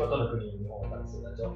[0.00, 1.54] 事の国日本を旅するラジオ。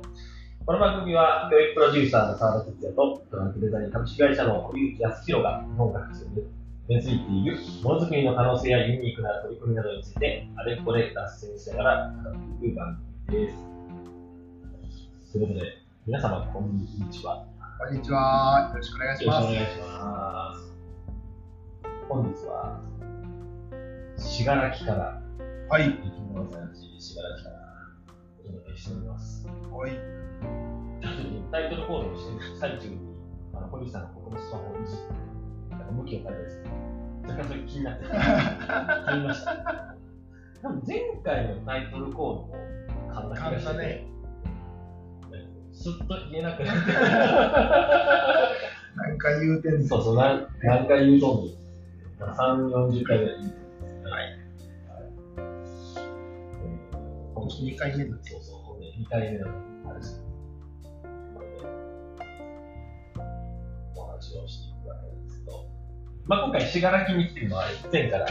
[0.66, 6.42] この番組は、教育プロデューサーの澤田哲也と、トランクデザイン株式会社の堀内康弘が日本各地で
[6.86, 15.32] 根付いているものづくりの可能性やユニークな取り組みなどについて、あれこれ脱線しながら語っていく番組です。
[15.32, 17.46] ということで、皆様、こんにちは。
[17.78, 18.68] こんにちは。
[18.70, 19.54] よろしくお願いします。
[19.54, 20.74] よろしくお願いします。
[22.10, 22.82] 本日は、
[24.18, 25.22] 信楽から、
[25.70, 25.84] はい。
[25.84, 27.63] 生き物産地、信楽から
[28.44, 29.46] お届けしております。
[29.46, 29.92] はい。
[31.50, 32.98] タイトルコールをしている最中に、
[33.54, 34.96] あのさんが僕のスマホをいじっ
[35.70, 36.70] て、なんか向きを変えですね。
[37.22, 38.04] 若干それ気になって、
[39.06, 39.94] 買いました。
[40.62, 42.56] 多分前回のタイトルコールも
[43.14, 44.06] 噛んだ気がしね
[45.72, 46.92] すっと言えなくなって。
[48.96, 53.58] 何回言うてんのそうそう、何何回言うとんの3、40回ぐらい言うて
[54.04, 54.43] るはい。
[57.44, 59.46] 今期2回目のそうそう、2回目の
[59.84, 60.16] 話。
[63.94, 65.66] お話をしていくわけですけど、
[66.24, 68.26] まあ、今回、信楽に来てるのは、以前から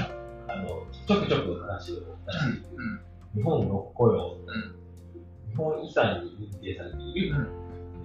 [0.48, 2.66] あのちょくちょく話を出している、
[3.36, 4.40] 日本の雇用、
[5.48, 7.48] 日本遺産に認定されている、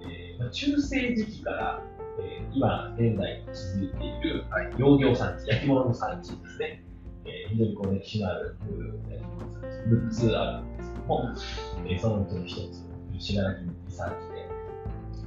[0.01, 1.83] えーまあ中世時期から、
[2.21, 6.83] えー今、現代に続いている、はい農業産地、焼き物の産地ですね。
[7.25, 11.29] えー非常にこう歴史のあるうん焼き物産地、6つあるんですけも、
[11.87, 12.85] えーそのうちの一つ、
[13.17, 14.47] 信楽遺産地で、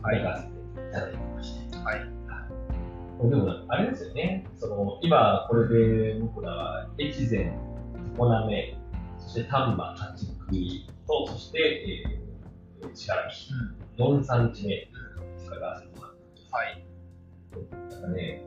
[0.02, 0.52] 行かせて
[0.88, 1.76] いただいてまして。
[1.78, 2.08] はい。
[3.18, 7.52] これでも、あれですよね、その今、これで僕らは、越前、
[8.16, 8.76] 常滑、
[9.18, 12.04] そして丹波、立ち食いと、そして、
[12.82, 14.88] えー、信楽、4産地目、
[15.44, 16.84] 使わせてもらってはい。
[17.90, 18.44] なんかね、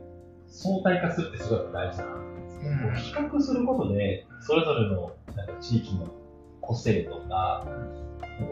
[0.48, 6.06] 相対化するってすごく大事だなと思うんですけど、うん比較することで、それぞれのなんか地域の
[6.66, 7.66] 個性とか、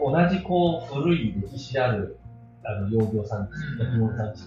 [0.01, 2.17] 同じこう古い歴史ある
[2.63, 4.41] あの養業産地、うん焼き物産地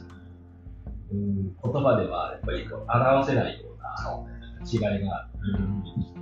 [1.12, 4.38] に、うん、言葉ではやっぱりこう表せないような。
[4.70, 6.20] 違いが見えてきて、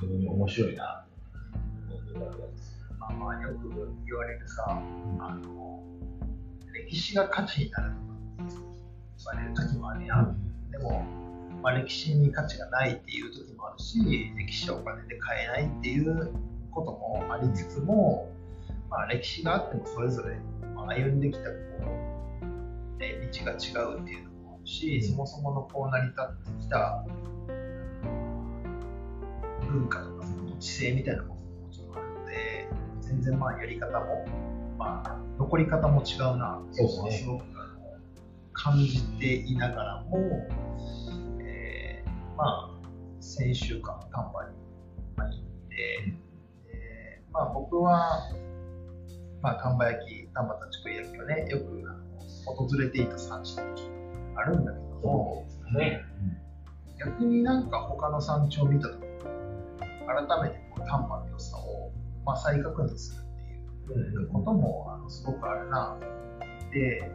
[0.00, 1.06] 非常に面白いな
[1.88, 2.76] と思ってるわけです。
[2.98, 5.82] まあまあ、よく言われるさ、あの、
[6.74, 8.62] 歴史が価値になるとか、
[9.18, 10.36] 言われる時もあるやん。
[10.70, 11.04] でも、
[11.62, 16.32] まあ、歴史に価値がないっていう時もあるし、歴史はお金で買えないっていう
[16.76, 18.30] こともありつつも、
[18.90, 20.36] まあ、歴史があってもそれぞれ、
[20.74, 21.54] まあ、歩んできたこ
[22.42, 23.54] う、ね、道が違
[23.96, 27.04] うっていうのもあるし、そもそものこう成り立ってきた
[29.66, 32.68] 文化とか土地性みたいなものももちろんあるので、
[33.00, 34.26] 全然まあやり方も、
[34.78, 37.44] まあ、残り方も違うなっていうのはすごく
[38.52, 40.18] 感じていながらも、
[41.40, 42.70] えーまあ、
[43.20, 44.56] 先週間、丹波に
[45.16, 46.25] まあ行って、で
[47.36, 48.30] まあ、僕は、
[49.42, 51.84] まあ、丹波焼き、丹波立ち食い焼きはね、よく
[52.46, 53.58] 訪れていた産地
[54.34, 56.00] あるんだけども、ね。
[56.98, 61.92] 逆になんか他の産地を見たとき改めてこう丹波の良さを、
[62.24, 65.98] まあ、再確認するっていうこともあのすごくあるな。
[66.72, 67.12] で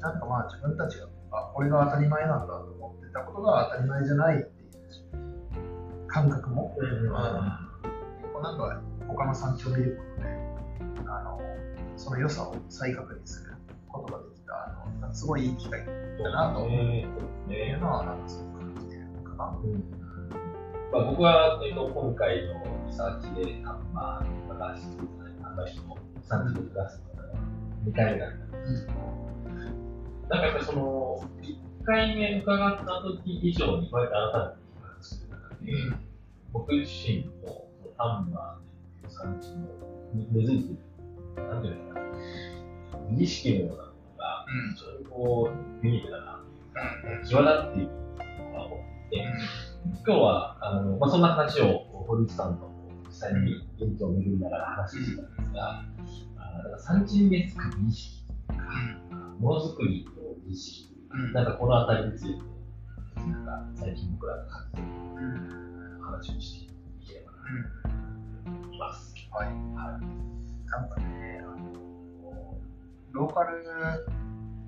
[0.00, 7.74] なんかまあ自分たちがあこれが当たり前なんだと思ってたことが当たり前じゃないっていう感覚も、うんうん
[8.42, 10.34] なんか他の産地を見ることで
[11.06, 11.40] あの
[11.96, 13.52] その良さを再確認する
[13.88, 15.84] ことができたあのすごいいい機会
[16.18, 17.06] だなとね
[17.46, 19.58] っていうのはなんかすごく感じてるかな。
[19.62, 20.04] うん
[20.94, 22.54] まあ、僕は、えっと、今回の
[22.86, 25.08] リサーチで、まあ、高橋さん、
[25.42, 27.28] 高橋の産地で暮らすのが
[27.84, 29.64] 2回目だったんですけど、うん
[30.28, 35.72] なんかやっぱりその、1回目伺った時以上に、こうやって改めて話する中で、
[36.52, 37.64] 僕自身の
[37.98, 38.63] 丹波
[39.14, 39.68] の産地の
[40.32, 42.00] 根付いてなんていうんですか、
[43.12, 45.50] 儀式のようなものが、非常にこ
[45.82, 46.40] う、ユニークだな、
[47.24, 47.88] 際立っている
[48.44, 48.78] のが思っ
[49.10, 49.16] て
[50.06, 52.70] 今日はあの、まあ、そんな話を堀内さんと
[53.06, 55.84] 実際に現地を巡りながら話してたんですが、
[56.36, 58.60] あなんか産地につく儀式とか、
[59.38, 60.94] ものづくりの儀式、
[61.32, 62.42] なんかこの辺りについて、
[63.16, 64.90] なんか最近僕らが感じている
[66.02, 66.72] 話をして
[67.04, 67.38] いければな
[68.74, 68.78] い。
[68.78, 69.14] ます。
[69.30, 69.46] はい。
[69.46, 69.56] はい。
[70.66, 72.58] なんかね、あの
[73.12, 73.64] ローカル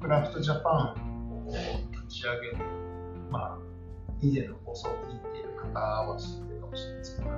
[0.01, 1.53] クラフトジャパンを
[1.93, 2.57] 立ち上げる、
[3.31, 3.59] まあ、
[4.21, 5.33] 以前の放送を聞い。
[5.33, 5.43] てい。
[5.43, 6.99] る方は知ってるかもしれない。
[6.99, 7.29] ですけど、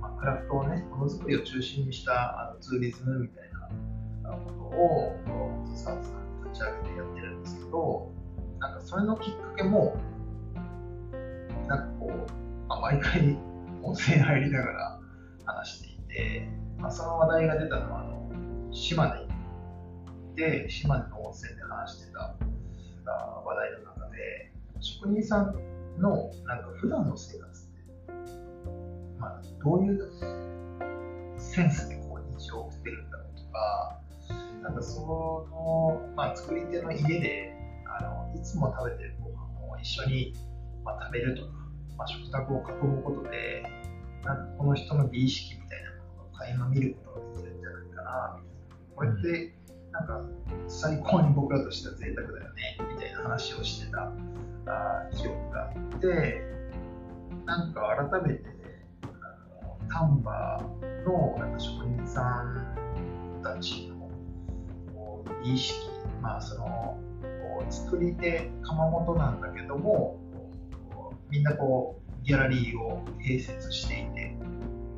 [0.00, 3.50] まあ、クラフトをね、ものづくりを中心にしたあのツーリズムみたい。
[4.22, 5.16] なことを、
[5.74, 8.12] サービスさんに立ち上げてやってるんですけど、
[8.60, 9.96] なんかそれのきっかけも、
[11.66, 13.36] なんかこう、まあ、毎回
[13.82, 14.99] 音声入りながら
[15.52, 16.48] 話していて、
[16.78, 18.28] まあ、その話題が出たのはあの
[18.72, 19.30] 島根
[20.36, 22.36] で島根の温泉で話してた
[23.44, 25.54] 話題の中で職人さん
[25.98, 27.80] のなんか普段の生活って、
[29.18, 30.10] まあ、どういう
[31.38, 34.00] センスでこう日常を送ってるんだろうとか
[34.62, 37.54] なんかその、まあ、作り手の家で
[37.98, 40.34] あのいつも食べてるご飯を一緒に、
[40.84, 41.48] まあ、食べるとか、
[41.98, 43.64] まあ、食卓を囲むことで
[44.58, 48.86] この人の美意識みたいなものを垣間見ることができるんじゃないかなみたいな。
[48.94, 49.54] これって
[49.92, 50.20] なんか
[50.68, 54.12] 最高に僕らとしては贅沢だよねみたいな話をしてた
[54.66, 56.42] あ記憶があって
[57.44, 58.44] なんか改めて
[59.02, 59.06] あ
[59.64, 60.62] の丹波
[61.06, 64.10] のなんか職人さんたちの
[65.42, 65.88] 美意識
[66.22, 70.18] まあそのこう作り手窯元なんだけども
[71.30, 74.36] みんなこうギャラリーを併設していて、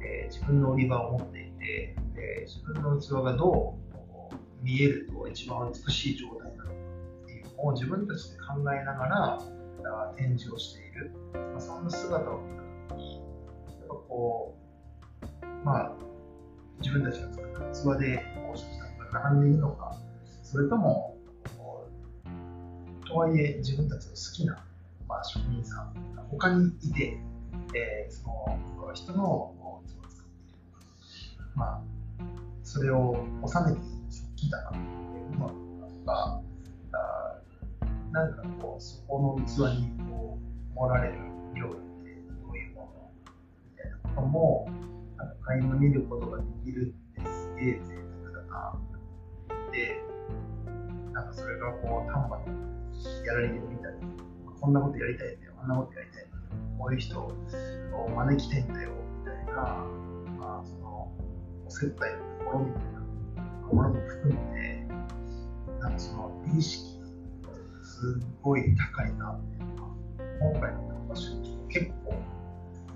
[0.04, 6.70] えー自分の売り場を持っていて、えー自分の器がどう見えると一番美しい状態なのか
[7.24, 9.38] っていうのを自分たちで考えながら
[10.16, 14.56] 展示をしている、まあ、そんな姿を見た時にやっぱこ
[15.42, 15.92] うまあ
[16.80, 19.96] 自分たちが作った器でこう食卓が並んでいるのか
[20.42, 21.12] それとも
[23.12, 24.64] とはいえ自分たちの好きな、
[25.12, 27.18] まあ、職人さんが他にいて、
[27.74, 28.58] えーその
[28.94, 31.80] 人の器を作っているまあ
[32.62, 33.80] それを収めている
[34.10, 34.80] 食器だなってい
[35.34, 35.46] うの
[36.06, 36.40] が
[36.92, 41.18] あーなんかこうそこの器にこう盛られる
[41.54, 43.10] 料理ってどういうもの
[43.70, 44.68] みたいなことも
[45.16, 48.78] なんか垣間見ることができるってすげえ贅沢だな
[49.70, 50.02] で
[51.12, 54.21] なんかそれがこう丹波のギャラリーを見たり
[54.62, 55.52] こんなことやりたいんだよ。
[55.60, 56.42] あんなことやりたいんだよ。
[56.78, 57.34] こういう人を
[58.14, 58.90] 招きたいんだよ。
[59.18, 59.52] みたいな、
[60.38, 61.12] まあ、その
[61.66, 63.00] お接待のところみたいな
[63.60, 64.86] ところも含めて
[65.80, 67.00] なんかその美意識
[67.82, 69.90] すごい高いなっていうのは
[70.40, 71.32] 今回の場所
[71.68, 72.14] 結構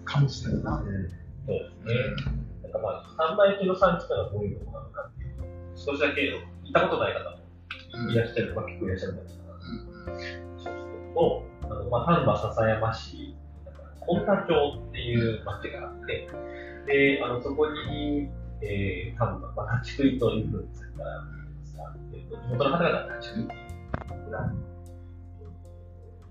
[0.05, 1.13] 感じてるな、そうです
[1.85, 1.95] ね。
[2.63, 5.35] なんかまあ、販売機の産地というのはどういうものなのかっていう、
[5.75, 7.39] 少しだけ行ったことない方も
[8.13, 9.45] いらっしゃる、まあ、結構いらっしゃるんですが、
[10.63, 11.43] そうすると、
[11.97, 13.35] まあ、丹波篠山市、
[14.01, 16.29] 本田町っていう町があって、
[16.87, 18.29] で、あのそこに、
[18.61, 23.57] えー、丹波、まあ、立ち食いというふうにされたらますが、地元の方々は立ち食いってい
[24.21, 24.51] うぐらい、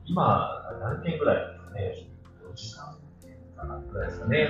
[0.05, 2.07] 今、何件ぐらいですかね、
[2.53, 4.49] 13件かなぐらいですかね。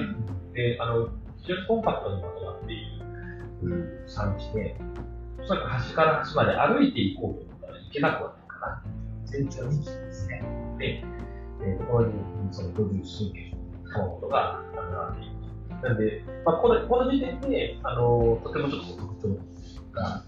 [0.53, 1.07] で、あの、
[1.37, 2.77] 非常にコンパクトにまとまってい
[3.63, 4.75] る産地で、
[5.41, 8.83] おそらく端から端まで歩いていこうと思ったらいけなくはないかな。
[9.25, 11.03] 全長2期ですねで、
[11.61, 12.13] えー、ところに
[12.51, 13.51] その50数件
[13.97, 14.61] のことが
[15.09, 15.35] 並んでいる。
[15.81, 19.39] なんで、まあ、このこの時点で、あのとてもちょっと特徴
[19.91, 20.23] が、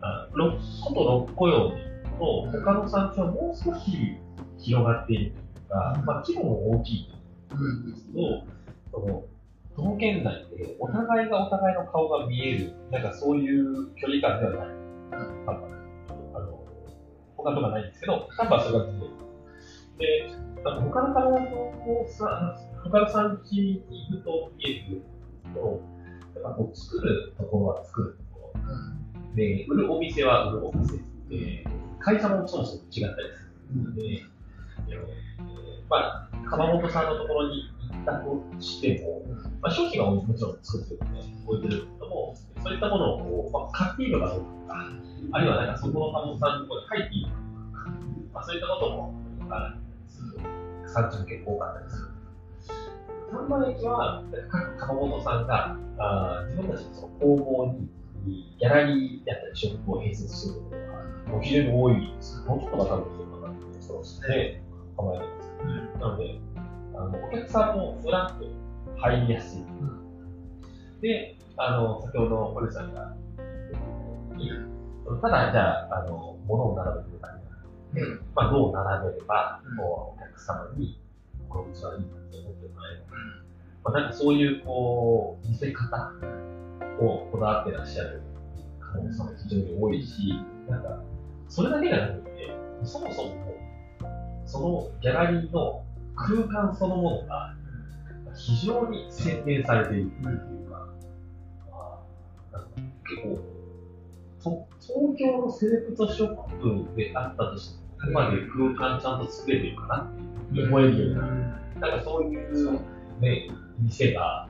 [0.00, 1.70] あ6個と6個用
[2.18, 4.16] と、他の産地はもう少し
[4.58, 7.10] 広がっているというか、まあ、規模も大きい
[7.48, 8.20] と思うんですけど、
[8.92, 9.24] その
[9.74, 14.74] その県内でお互いがお互いの顔が見える、なんかそういう距離感ではない。
[14.74, 16.64] うん、あの
[17.36, 18.84] 他とかないんですけど、丹波はそれが。
[20.02, 20.34] で、
[20.64, 25.02] あの他の体とこうさ他の産地に行くと見えてくる
[25.54, 25.80] と、
[26.34, 30.98] やっぱこう作るところは作るところ、うん、で売るお店は売るお店
[31.28, 31.64] で、
[32.00, 33.82] 会社もそもそも違ったりする。
[33.82, 39.22] ので、うん、まあ、窯元さんのところに行ったとしても、
[39.62, 44.74] まあ、商品はもちろん作ってるので、置いてるけども、そういったものをこう、まあ、買っていいのかどうか、
[45.32, 47.34] あるいはなんかそこの窯元さんのところに入っていいのか、
[48.34, 49.14] まあ、そういったことも、
[49.50, 49.78] あ
[50.86, 52.08] 30件多かったりす。
[53.32, 57.74] 3万駅は各窯元さんがあ自分たちの工房
[58.24, 60.70] にギャラリーだったりショップを併設するこ
[61.30, 62.44] とが非常に多いです。
[62.46, 64.62] もうちょっと中の人かなってですね。
[64.96, 66.40] 構えてます、なので
[66.94, 68.46] あのお客さんもフラッと
[68.98, 73.14] 入りやすい、うん、であの先ほど堀内さんが
[75.20, 77.28] ただじゃああの物を並べてくだ
[78.34, 80.98] まあ、どう並べれば、こうお客様に
[81.48, 83.12] この器はいいなって思ってもらえるのか、
[83.84, 86.12] まあ、なんかそういうこう見せ方
[87.00, 88.22] をこだわってらっしゃる
[88.80, 91.02] 可能性も非常に多いし、なんか
[91.48, 93.32] それだけじゃなくて、そもそも
[94.46, 95.84] そのギャラリーの
[96.16, 97.54] 空間そのものが
[98.34, 100.38] 非常に洗練されているという
[100.70, 100.88] か、
[101.70, 102.00] ま
[102.52, 102.68] あ、なんか
[103.04, 110.12] 結構東京のセレクトショップであったとしてまで空間ちゃんと作れてるかな。
[110.52, 111.22] って思えるよう
[111.80, 112.80] な、なんかそういう、
[113.20, 114.48] ね、店が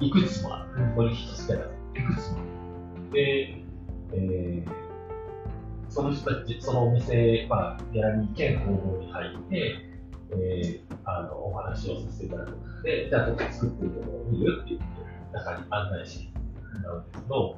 [0.00, 0.94] いくつもある。
[0.94, 1.56] これ一つだ
[1.92, 3.10] けいくつもある。
[3.12, 3.64] で、
[4.14, 4.70] えー、
[5.90, 9.76] その人たち、そのお店、まあ、ギャラリー兼工房に入って、
[10.34, 12.52] えー、あの、お話をさせていただく。
[12.52, 14.86] ので、じゃあ、ちょっと作ってるところを見るって言って、
[15.32, 16.38] 中に案内して
[16.78, 17.56] もらうんですけど、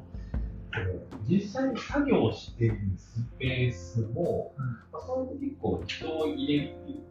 [1.29, 7.03] 実際に作業してるスペースも、うん、まあ、そういう結構人を入れるっていう、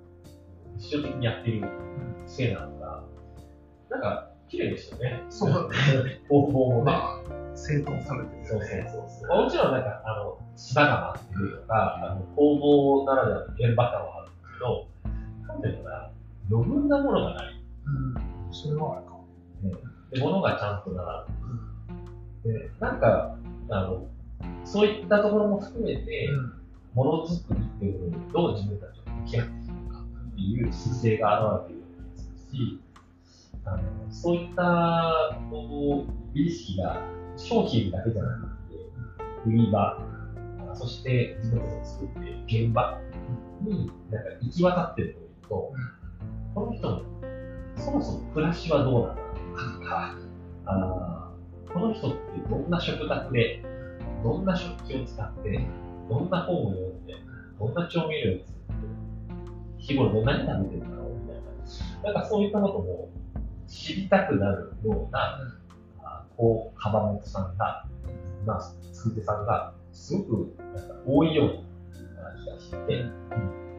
[0.78, 1.64] 一生的にやってる
[2.26, 3.04] せいなのが、
[3.90, 5.24] なんか、綺麗ですよね。
[5.30, 6.22] そうだね。
[6.30, 6.84] 方法もね。
[6.84, 8.90] まあ、整頓されてるよね。
[8.92, 9.46] そうそうそう。
[9.46, 14.88] もちろんなんか、あの、ってるとか、あの工房ならではの現場感はあるんですけど、
[15.48, 16.12] なんていうのかな、
[16.52, 17.64] 余分なものがない。
[17.86, 19.28] うん、それはあるかも。
[19.62, 19.72] ね、
[20.12, 21.32] で、物がちゃんと並
[21.92, 22.50] ぶ。
[22.50, 23.36] うん、で、なんか、
[23.74, 24.08] あの、
[24.66, 26.30] そういったところも含めて、
[26.94, 32.80] ものづくりっていうのにどう自分たちを向き合っていくかっていう姿勢が現れているわけですし、
[33.66, 37.02] あのそういったこう意識が
[37.36, 38.76] 商品だけじゃなくて、
[39.46, 39.98] 売り場、
[40.76, 43.00] そして自分たちを作って現場
[43.62, 45.74] になんか行き渡ってるというと、
[46.54, 47.02] この人の
[47.76, 49.32] そもそも暮らしはどうなんだろ
[49.78, 50.16] うとか、
[51.74, 52.18] この人って
[52.50, 53.64] どんな食卓で、
[54.24, 55.68] どんな食器を使って、
[56.10, 57.16] どんな本を読んで、
[57.60, 58.84] どんな調味料を作って、
[59.80, 61.42] 日頃何食べてるんだろうみたい
[62.04, 63.10] な、なんかそういったことも
[63.68, 65.40] 知りたくなるような、
[66.38, 67.86] こう、カバモトさんが、
[68.46, 68.62] まあ、
[68.92, 71.54] 作手さんが、すごくなんか多いような
[72.44, 73.06] 気がして、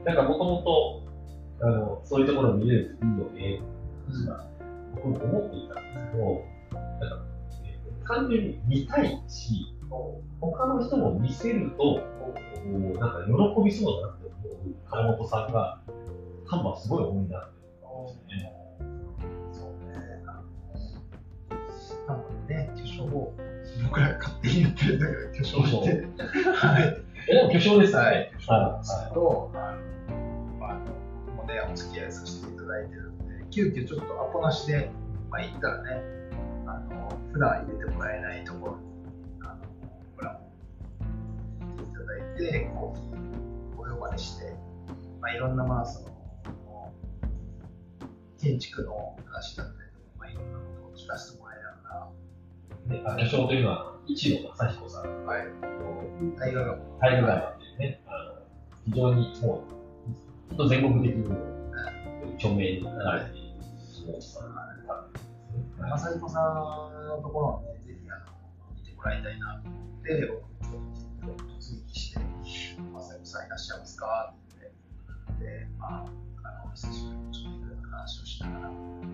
[0.04, 3.62] なんかもともと、あの、そういうところを見れるといいよね、
[4.96, 6.42] と僕も思っていたんですけど、
[7.00, 7.33] なんか、
[8.06, 9.74] 単純に見たいし、
[10.40, 12.00] 他の人も見せると、
[12.98, 15.80] なんか喜びそうだなって思う川本さんが、
[16.48, 18.52] 多分すごい多いなって思うんですね。
[19.52, 20.22] そうね。
[22.06, 23.34] なんかね、巨匠を、
[23.84, 26.22] 僕ら勝手に言ってるんだけど、巨匠って。
[26.52, 27.04] はい。
[27.28, 27.98] え、巨匠ですね。
[27.98, 28.30] はい。
[28.34, 29.76] 巨匠ですと、あ
[30.10, 30.74] の、まあ、
[31.34, 34.90] もうね、お付き合いさせていただいてるんで、急遽ちょっとアポなしで、
[35.30, 36.02] まあ、行ったらね、
[36.74, 38.82] あの、普段入れてもらえないところに、
[39.42, 39.60] あの、
[40.16, 40.40] 僕らも
[41.68, 44.52] 行っていただいて、コーヒーお呼ばれして、
[45.20, 46.92] まあ、いろんな、まあ、その、
[48.40, 55.24] 建築の話だったりとか、まあ、いろんなことを聞かせてもらいながら、で、巨匠というのは、一野正彦さん。
[55.24, 55.46] はい。
[56.36, 56.78] 大河川。
[57.00, 58.34] 大河川っていうね、あの
[58.84, 59.64] 非常にも
[60.50, 61.36] う、と全国的にも
[62.36, 63.54] 著名になられている
[63.90, 64.73] 人さん
[65.88, 68.32] 正彦さんのところをね、ぜひあの
[68.74, 70.30] 見てもらいたいなと思って、
[71.20, 72.20] 僕も、突撃して、
[72.92, 74.72] 正彦さんいらっしゃいますかって
[75.28, 78.70] 言って、で、まあ、あの久しぶりにちょっといろいろ話をしながら、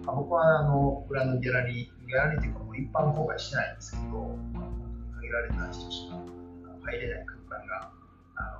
[0.07, 6.17] あ、僕はあの裏のギャラリー、ギャラリーというかもう一般公開してないんですけど、まあ、限られた人しか
[6.83, 7.93] 入れない空間が、
[8.37, 8.59] あ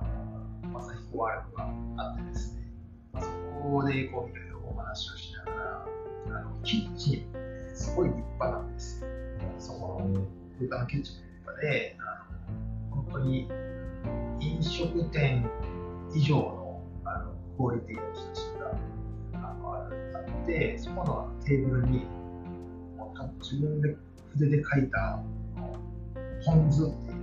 [0.71, 2.61] の正彦ワールドがあってですね、
[3.13, 3.29] まあ、そ
[3.63, 7.50] こでこういろいろお話をしながら、あのキッチン。
[7.81, 9.03] すごい立派なんです。
[9.03, 9.09] よ。
[9.57, 10.21] そこの。
[10.59, 12.27] 空間のキッチンも立派で、あ
[12.95, 13.49] の本当に
[14.39, 15.49] 飲食店
[16.13, 18.77] 以上のあのクオリティの人たちが
[19.49, 19.87] あのあ
[20.43, 22.05] って、そこのテーブルに
[22.95, 23.95] もう自分で
[24.33, 25.23] 筆で書いた
[26.45, 27.17] ポン酢っていう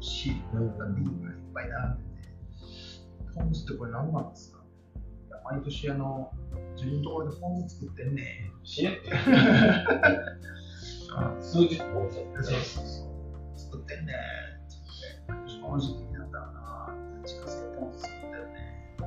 [0.00, 4.51] シールがビールがいっぱい並んでて、ポン酢ってこれ何なんですか？
[5.44, 6.30] 毎年あの
[6.76, 8.24] 自分のところでポン酢作ってんねん。
[8.64, 9.10] 死ね って。
[11.40, 12.58] 数日もそうそう
[13.58, 14.16] 作ってんねん。
[15.46, 18.36] 正直になったらな、自家製ポン酢作ってんね
[18.98, 19.04] ん。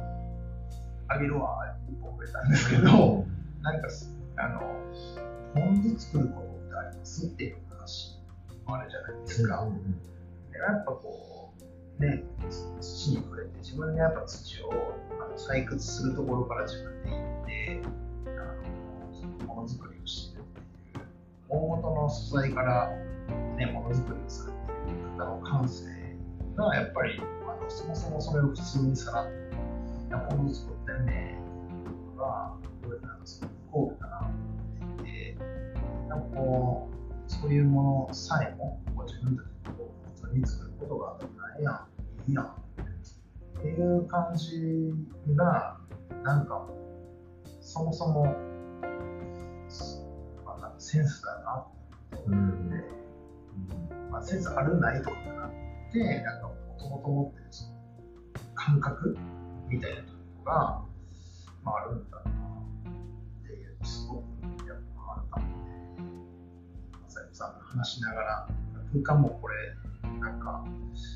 [1.07, 3.25] あげるわ、一本くれたんですけど、
[3.61, 3.87] なんか、
[4.37, 4.59] あの、
[5.53, 8.19] ポン酢作ることってありますっていう話
[8.65, 9.53] もあるじゃないですか。
[9.55, 11.44] やっぱこう、
[11.99, 12.23] ね、
[12.81, 14.73] 土に触れて、自分でやっぱ土を
[15.21, 17.81] あの採掘するところから自分で行って、
[19.45, 20.45] ものづくりをしてるっ
[20.91, 21.05] ていう
[21.49, 22.89] 大元の素材から、
[23.57, 24.53] ね、ものづくりをするっ
[24.85, 25.85] ていう方の感性
[26.55, 27.23] がやっぱりあ
[27.63, 29.27] のそもそもそれを普通にさらっ
[30.29, 34.25] とものづくってねっていうのがこれなんかすごく高価だなと
[34.85, 35.37] 思ってて
[36.09, 36.95] なんかこう
[37.27, 39.51] そういうものさえも自分たちで
[40.21, 42.45] 普通に作ることがないやんいいやん。
[42.45, 44.93] っていう感じ
[45.35, 45.77] が
[46.23, 46.67] なんか
[47.61, 48.35] そもそも
[50.85, 51.65] センスだなっ
[52.11, 52.75] て思って、
[53.95, 54.11] うん。
[54.11, 55.53] まあ、センスあるないとかじゃなく
[55.93, 57.71] て、なんかもともと持ってるその
[58.53, 59.17] 感覚
[59.67, 60.13] みたいなとこ
[60.45, 60.83] ろが、
[61.63, 62.33] まあ、あるんだなっ
[63.47, 64.23] ていう、すごく
[64.67, 65.47] やっぱあったの
[67.07, 68.47] で、さ話しながら
[68.91, 69.55] 空間もこれ
[70.19, 70.63] なんか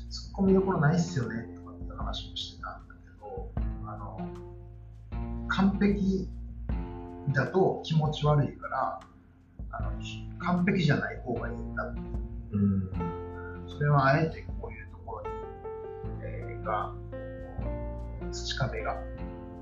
[0.08, 3.50] ツッコミどころないっすよねとかっていう話もしてたんだけど
[3.86, 4.20] あの
[5.48, 6.28] 完璧
[7.32, 9.00] だと気持ち悪いから
[9.72, 9.90] あの
[10.38, 12.00] 完璧じゃない方がいいんだって
[12.52, 12.90] うん。
[13.68, 15.28] それはあえてこういうところに、
[16.22, 16.92] えーが
[18.32, 18.96] 土壁が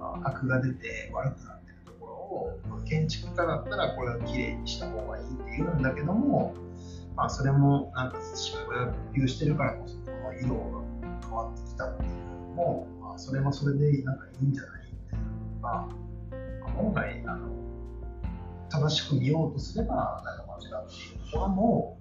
[0.01, 6.55] まあアクが出て悪くなってるところをまあ建築家だったらこれをきれいにした方がいいって言うんだけども、
[7.19, 15.89] まあ、それもなんか土壁が普及してるからこそこの色が変わってきたっていうのも、まあ、それもそれでなんかいいんじゃないっていうのが、ま
[16.69, 17.49] あ、本来あの
[18.71, 21.99] 正しく見ようとすればなんか間違っているところも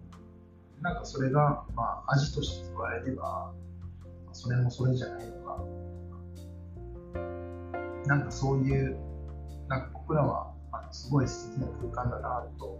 [0.81, 5.63] なんかそれが、まあ、味として加えれば、まあそれもそれじゃないのか。
[8.05, 8.95] なんかそういう、
[9.67, 12.79] なんか僕らは、あのすごい素敵な空間だなと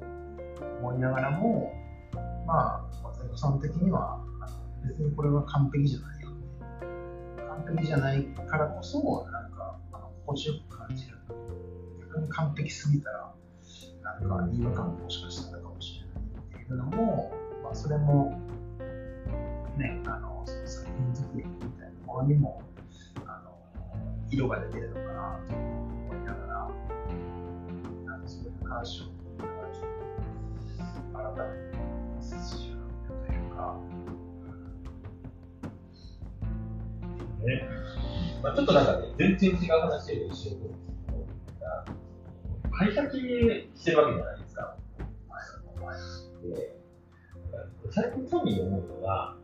[0.79, 1.73] 思いながらも、
[2.47, 4.23] まあ、松本さん的には、
[4.87, 6.33] 別にこれは完璧じゃないよっ
[7.35, 7.43] て。
[7.65, 11.17] 完璧じゃないからこそ、なんか、あの心地よく感じる。
[11.99, 13.33] 逆に完璧すぎたら、
[14.01, 17.33] なんか違和感もしかしたらかもしれないっていうのも、
[17.65, 18.39] まあ、それも、
[19.77, 22.61] ね、あのその作品作りみたいなところにも
[23.25, 23.51] あの
[24.31, 26.71] 色が出てるのかなと思いながら、
[28.05, 29.03] なんかそういう話を
[31.13, 31.76] 改めて
[32.35, 32.75] し
[33.07, 33.79] というか、
[37.45, 37.67] ね。
[38.43, 43.17] まあ、ちょっとなんかね、全然違う話で一緒にするんですけど、会社経
[43.75, 44.77] してるわけじゃないですか。
[46.43, 46.77] で
[47.89, 49.35] 最近興味に思うのが、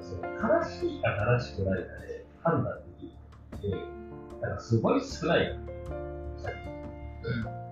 [0.00, 3.10] その正しいか正しくないかで判断できる
[3.56, 3.68] って、
[4.42, 5.58] なんかすごい少ない
[6.36, 7.65] 最近。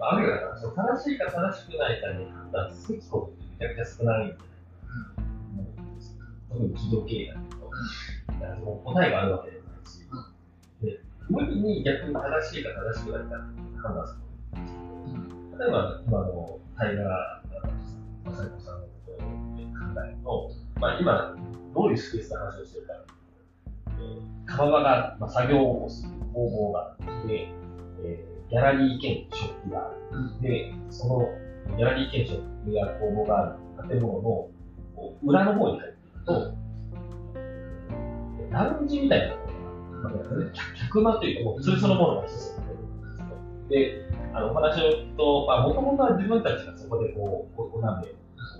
[0.00, 4.44] あるいは正しいか正しくないかに判断すべきことってめちゃくちゃ少ないんじゃないか
[5.16, 6.24] と思うんですよ。
[6.48, 7.58] 特に企業経営だと。
[8.38, 10.06] かその答えがあるわけでもないし、
[10.82, 14.28] で無理に逆に正しいか正しくないかって判断する。
[15.58, 19.26] 例えば、今のタイガー・マサイコさんのことを考
[20.06, 21.36] えると、まあ、今、
[21.74, 22.94] どういうスペースで話をしてるか、
[23.98, 27.52] えー、窯場が、まあ、作業をする工房があって、
[28.04, 30.40] えーギャラリー兼ショップがある。
[30.40, 31.28] で、その
[31.76, 34.48] ギャラリー兼ショップや工房がある建物の
[35.22, 36.54] 裏の方に入っていくと、
[38.50, 39.40] ラウンジみたいなと
[40.08, 42.72] ころが、ね客間というか、もうそれそのものが一つなんで
[43.12, 43.26] すよ。
[43.68, 48.14] で、あのお話を聞くと、まあ、もともとは自分たちがそこでこう、お鍋、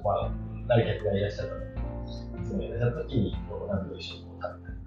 [0.04, 0.30] まあ、
[0.68, 1.66] 来客がいらっしゃったので、
[2.42, 4.78] いつもいらっしゃった時に、この鍋を一緒にこう食べたり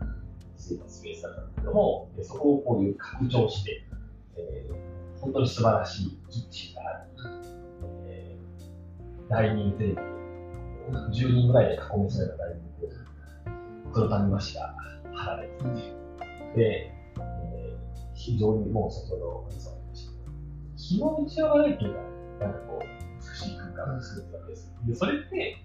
[0.57, 3.83] してたスペースだったんだけども、そこをこういう拡張して、
[4.37, 4.90] えー
[5.21, 6.99] 本当に素晴らしいキッチンがある。
[8.07, 10.01] えーダイニングテーブ
[10.97, 12.95] ル、10人ぐらいで囲みされたダイニングテーブ
[13.89, 14.75] ル、黒谷和紙が
[15.13, 17.81] 貼られていて、で、えー
[18.13, 20.31] 非常にもう先ほどお話しされましたけど、
[20.75, 22.03] 日の打ち合わないっていうのは、
[22.39, 24.73] なんかこう、美しい空間を作るわけです。
[24.85, 25.57] で、それって、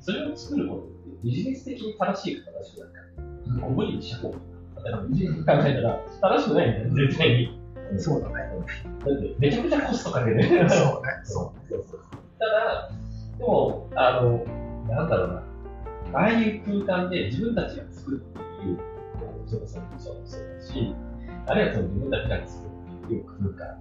[0.00, 4.42] それを作ることってビジネス的に正しいか正しくないか、無理にした方がいい。
[4.76, 6.04] だからビジネス考えたら、
[6.38, 7.63] 正しくないんだよ、絶対に。
[7.98, 8.34] そうだね。
[8.34, 10.42] だって、めちゃくちゃコストかける。
[10.42, 10.68] そうね。
[11.24, 12.00] そうそうそう。
[12.38, 12.90] ただ、
[13.38, 14.44] でも、あの、
[14.88, 15.28] なんだろう
[16.12, 18.78] な、ああいう空間で自分たちが作るっていう、
[19.46, 20.94] それこそそうそうだし、
[21.46, 22.70] あるいはその自分たちが作る
[23.04, 23.80] っていう空間、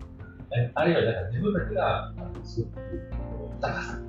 [0.56, 2.13] えあるいはだから自分たちが
[2.44, 3.18] 作るっていうこ
[3.50, 4.00] の豊かさ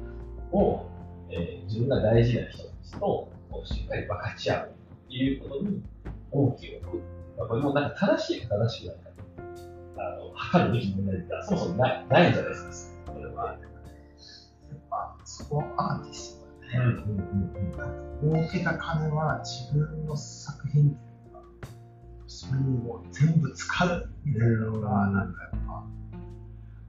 [0.52, 0.87] を、
[1.30, 3.28] えー自分が大事な人たちと
[3.64, 5.83] しっかり分かち合うっていうことに
[6.30, 7.02] 重きく。
[7.37, 9.11] まあ、これもなんか正しいか正しくないか
[9.96, 13.12] あの測るべき問題ってそもそもないないじゃないですか。
[13.12, 13.46] これは。
[13.52, 16.78] やっぱ、そこはアーティストだね。
[16.78, 18.33] うんうんうんうん。
[18.33, 21.46] 儲けた金は自分の作品っていうのが
[22.26, 25.85] それにもう全部使うみたいなのがうんなんかやっぱ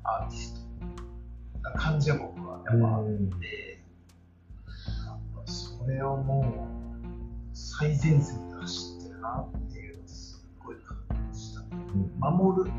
[0.04, 3.82] アーティストな感じが僕はやっぱあって、
[5.06, 10.98] なんかそれをもう最前線で走ってるなっていうのをすごい感
[11.34, 11.62] じした
[12.20, 12.72] 守る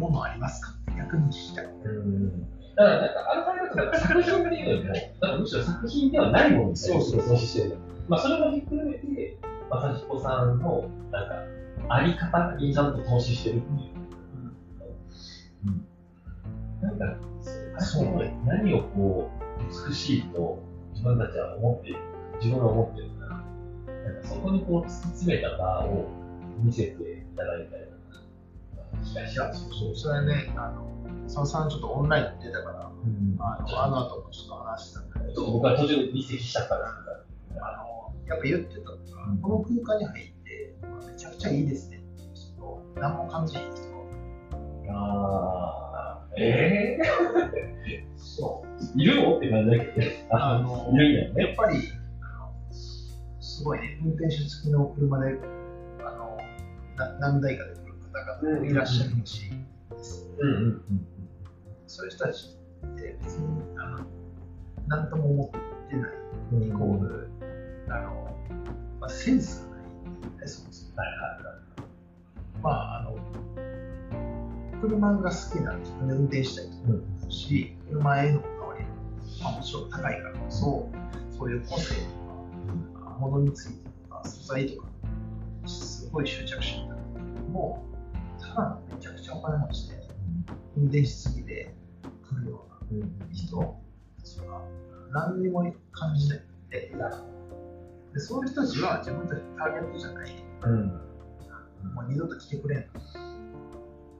[0.00, 0.72] ものありますか？
[0.96, 2.40] 逆に聞きたいうん
[2.76, 7.76] だから、なんか、あの考え方作品っていうよりも、なんかむしろ作品ではないものにそうそう投資してる。
[8.08, 9.38] まあ、それもひっくるめて、
[9.70, 11.34] 正彦さんの、なんか、
[11.88, 13.90] あり方にちゃんと投資してるっていう。
[16.82, 16.88] うん。
[16.88, 17.04] なんか、
[17.80, 18.06] そう
[18.46, 21.98] 何をこう、美しいと自分たちは思っている、
[22.40, 23.30] 自分が思っているから、
[24.12, 26.06] なんかそこにこう突き詰めた場を
[26.62, 26.96] 見せてい
[27.36, 27.89] ただいたり
[29.14, 29.78] ような気がします。
[29.78, 30.86] そうそれはねあの
[31.28, 38.92] そのさんちょっとオンラインで出たから、うんあのあの後もちょっと話したんだけど、僕は途中で離席しちゃったんですあのやっぱ言ってたのが、
[39.40, 40.74] この空間に入って、
[41.06, 43.80] めちゃくちゃいいですねっていう人と、何も感じない人。
[44.92, 49.36] ああ、ええそういるの？
[49.38, 50.26] って感じだけどね。
[50.30, 51.52] あのいるんだよやね。
[51.52, 51.78] っぱり
[52.20, 52.52] あの、
[53.40, 55.38] すごいね、運転手付きの車で
[56.04, 56.36] あの
[56.96, 57.74] な何台かで
[58.12, 59.50] 方々もいらっしゃるし、
[60.38, 60.82] うんうん。
[61.86, 64.06] そういう人たちって別にあの
[64.88, 65.52] 何とも思
[65.86, 66.10] ってない。
[66.12, 66.20] うん
[66.52, 67.30] イコール、
[67.88, 68.36] あの、
[69.00, 70.96] まあ、センスがないんだよね、そもそも。
[70.96, 71.56] はいはいはい。
[72.60, 73.16] まあ、あの、
[74.80, 78.84] 車が好きな自分で運転したいと思うし、車へのこだわり
[79.42, 80.90] まあ、もちろん高いからこそ、
[81.38, 81.94] そういう個性
[82.94, 84.88] とか、ものについてとか、素材とか、
[85.66, 87.84] すごい執着心だけども、
[88.88, 90.00] めちゃくちゃお金持ちで、
[90.76, 91.74] 運転しすぎで
[92.28, 93.76] 来るような人
[94.18, 94.64] たちは、
[95.12, 96.92] 何にも感じないで、
[98.12, 100.44] でそういう人たちは自分たちのターゲットじゃない。
[100.62, 100.88] うん。
[101.94, 102.86] もう二度と来てくれん。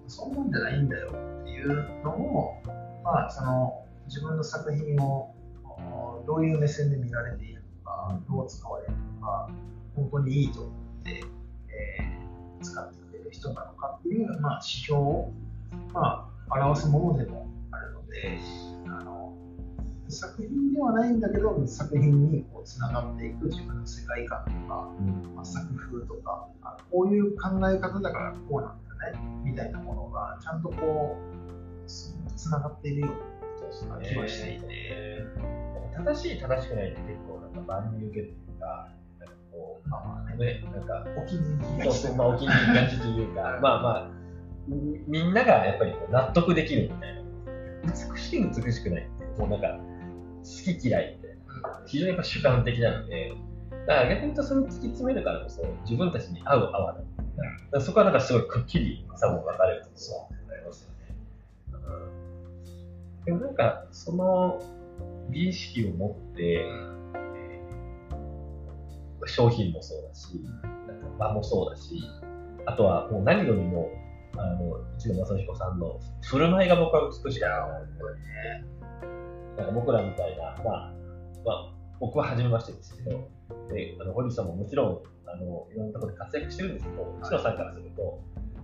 [0.07, 1.13] そんなんじゃないんだよ
[1.43, 2.63] っていうのも、
[3.05, 5.35] まあ、その自分の作品を
[5.67, 9.49] おどういう目線で見られているのか、どう使われるのか、
[9.95, 11.25] 本当にいいと思って、
[11.69, 12.21] えー
[12.63, 13.00] 使って
[13.31, 15.33] る人なのかっていう、まあ、指標を、
[15.93, 18.39] まあ、表すものでもあるので、
[18.87, 19.33] あの
[20.09, 24.91] 作品ではないんだけど、作品にこうつながっていく自分の世界観とか、
[25.35, 35.25] まあ、作風とかあこういう考え方だからこうなんだねみたいなものがちゃんとこうつつながっているような気がしていて、
[35.97, 38.89] 正しい正しくないって結構なんか万人受けってか
[39.53, 44.11] こまあまあう、ね、ね、なんか、お気に入りがそうそう、まあ、お気に入りがちというか、まあまあ、
[44.69, 47.21] みみんながやっぱりこう納得できるみたいな。
[48.13, 49.79] 美しい、美しくないって、もうなんか、
[50.43, 51.83] 好き嫌いみたいな。
[51.87, 53.33] 非常にやっぱ主観的なので、
[53.87, 57.05] だから逆に言うとそれを突き詰めるからこそ、自分たちに合う合わない。
[57.71, 59.95] だそこはなんかすごいくっきり差も分かれるとこ
[60.43, 61.15] ろがありますよね。
[63.19, 64.61] うん、でもなんか、その
[65.31, 66.90] 美意識を持って、えー
[69.27, 70.41] 商品もそうだし、
[70.87, 72.03] なんか場もそうだし、
[72.67, 73.89] あとはもう何よりも、
[74.37, 77.49] あの、一野正彦さんの振る舞いが僕は美しいな。
[77.63, 78.81] 本当にね。
[79.57, 80.95] なんか僕らみたいな、まあ、
[81.45, 83.29] まあ、僕は初めましてですけど、
[83.69, 88.21] で、あの、堀内さんももちろん、あの、いろんなところで活躍してるんですけど、一野さんからすると、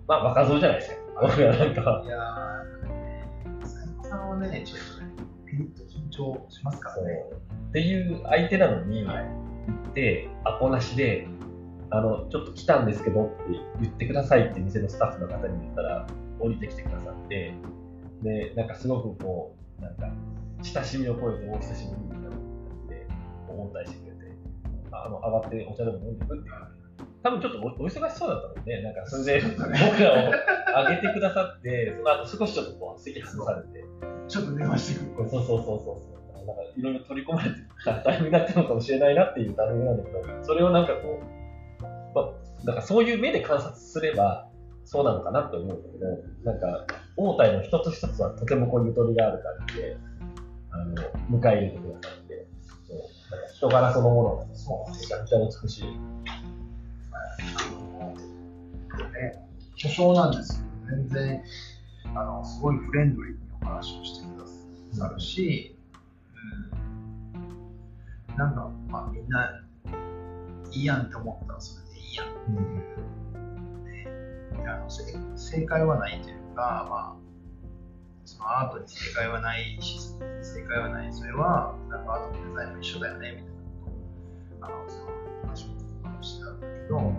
[0.07, 0.97] まあ、若造じゃないですか。
[1.21, 2.05] 僕らなんかは。
[2.05, 7.25] いやー、斉藤さんはね、ちょっとね、ピリッと緊張しますからね。
[7.69, 9.46] っていう相手なのに、行っ
[9.95, 11.27] て、アポなしで、
[11.91, 13.35] あの、ちょっと来たんですけどって
[13.81, 16.07] 言ってくださいって店のスタッフの方に言ったら、
[16.41, 17.55] 降りてきてくださって、
[18.23, 20.11] で、なんかすごくこう、なんか、
[20.63, 22.39] 親しみの声でお久しぶりみたいな感
[22.83, 23.07] じで、
[23.49, 24.33] 応対してくれて、
[24.91, 26.55] あの、上がってお茶でも飲んでくっていう。
[27.23, 28.83] 多分ちょっとおお忙しそうだったもんね。
[28.83, 33.85] なんか、それで僕らを上げてくださって、その後少しちょっとこう、席外されて、
[34.29, 35.29] ちょっと電話してくる。
[35.31, 36.16] そうそうそうそう。
[36.47, 44.49] なんかいろいろ取り込まれてたタイミングだったのかもしれないなっていうタイミングなんだけど、それをなんかこう、まあ、なんかそういう目で観察すれば、
[44.85, 46.07] そうなのかなって思うんだけど、
[46.45, 49.97] なんか、応対の一つ一つはとてもこうゆとりがある感じで、
[50.71, 50.95] あの、
[51.39, 52.47] 迎え入れてくださって、
[52.87, 52.99] そう
[53.31, 55.85] なんか人柄そのものが、そうめちゃくちゃ美しい。
[55.85, 55.91] ね、
[59.77, 61.43] 巨匠なんですけど、全然、
[62.15, 64.47] あの、すごいフレンドリーにお話をしてくだ
[65.09, 65.76] さるし、
[68.37, 69.63] なんか、まあみんな、
[70.73, 72.27] いいやんって思ったらそれでいいやん。
[72.27, 75.05] っていう、ね、あのせ
[75.37, 77.27] 正解はないというか、まあ、
[78.25, 79.99] そのアートに正解はないし、
[80.43, 83.91] 正解はない、それは、なんかアートのデザインも一緒だよね、みたいなこ
[84.61, 85.07] とを、あの、その
[85.43, 87.13] 話をしてたんだけど、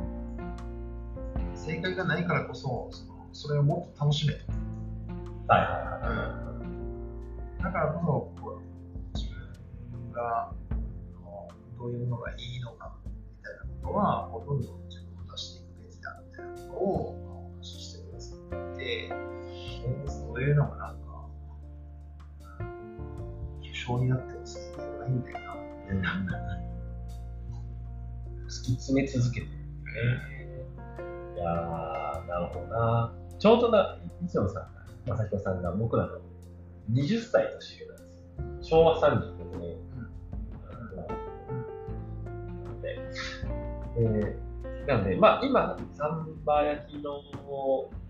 [1.55, 4.39] 正解がないからこそ、そのそれをもっと楽しめと。
[5.47, 6.59] はいはいは
[7.59, 7.63] い。
[7.63, 9.29] だからこそ、こう自
[9.91, 10.51] 分が
[11.85, 13.11] ういうのがいいのかみ
[13.43, 21.29] たいなことは、ほとんど自分を出していくべきだみたいなことをまあお話ししてくださって、でそういうのがなんか、
[23.61, 25.57] 巨匠になってるするんじゃないんだよな。
[28.47, 29.57] 突き詰め続けてるね。
[31.35, 33.13] いやー、なるほどな。
[33.37, 34.67] ちょうどな、いつのさん、
[35.05, 36.19] 正彦さんが僕らの
[36.91, 38.79] 20歳年上なんですよ。
[38.79, 39.76] 昭和36年。
[43.97, 44.47] えー
[44.87, 47.19] なんで、まあ、今、サンバ焼きの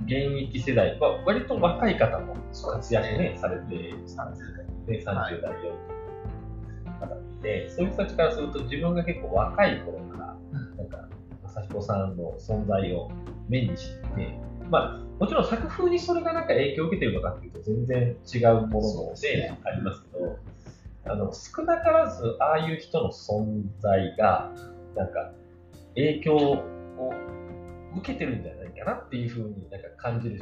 [0.06, 5.54] 現役世代は、割と若い方も活躍ね、されて、30代、ね、30代、40代
[7.00, 10.38] 方で、そういう人たちからすると、自分が結構若い頃から、
[10.78, 11.10] なんか、
[11.44, 13.10] 朝彦さんの存在を
[13.50, 20.38] 目にしてて、まあ、もちろん作風にそれがなんか影響を受けてるのかっていうと、全然違うものでありますけど、
[21.06, 24.52] あの少なからずああいう人の存在が
[24.96, 25.32] なんか
[25.98, 26.64] 影響を
[27.98, 30.42] 受けてるんじゃないかなっていうふうになんか感じる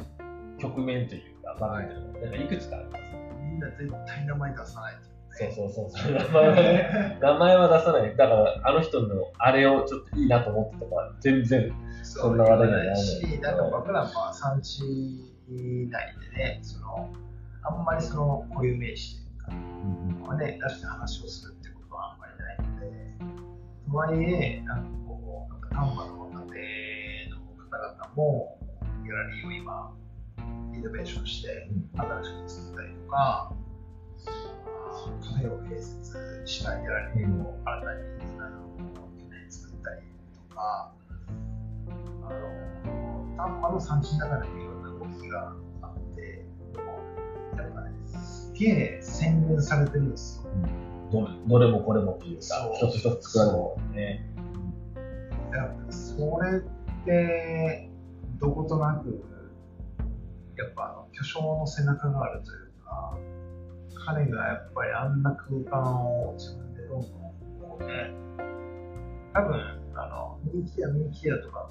[0.58, 3.02] 局面というか場面というかなんかいくつかあります。
[3.42, 4.94] みんな絶対名前出さない
[5.38, 6.12] そうそうそうそう。
[6.12, 8.16] 名前はね名前は出さない。
[8.16, 14.82] だからあの人のあれをちょっといいなと思ってたから全然そんな話題にはならないしなんか僕らは産地
[15.48, 15.90] 内
[16.32, 17.10] でねその
[17.62, 19.26] あんまりその固有名詞
[20.26, 22.90] まあね、出して話をするってことはあんまりないので、
[23.88, 24.90] とはいえ、なんか
[25.76, 27.36] 丹波の若手の
[27.68, 28.58] 方々も、
[29.04, 29.94] ギャラリーを今、
[30.74, 33.52] イノベーションして、新しく作ったりとか、
[35.20, 38.00] カフェを併設したギャラリーを新たに
[39.20, 40.00] 去年作ったり
[40.48, 40.94] とか、
[42.22, 46.46] あの丹波の産地の中でもいろんな動きがあって、
[47.54, 47.92] やっぱね、
[48.54, 50.50] げえ宣伝されてるんですよ。
[51.46, 53.78] どれもこれもっていうか、一つ一つ作られるも
[55.64, 55.92] んね。
[55.92, 57.90] それって、
[58.38, 59.24] どことなく、
[60.56, 63.18] やっぱあの巨匠の背中があるというか、
[64.06, 67.10] 彼がやっぱりあんな空間を自分でどんどん
[67.60, 68.14] こうね、
[69.34, 69.60] 多分、
[69.94, 71.70] あの、人気や人気やとか、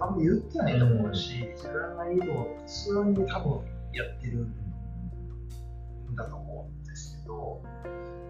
[0.00, 7.62] あんま言ってないと思うし、うん、自分がいいのを普通に多分やってるんだと思うんですけど、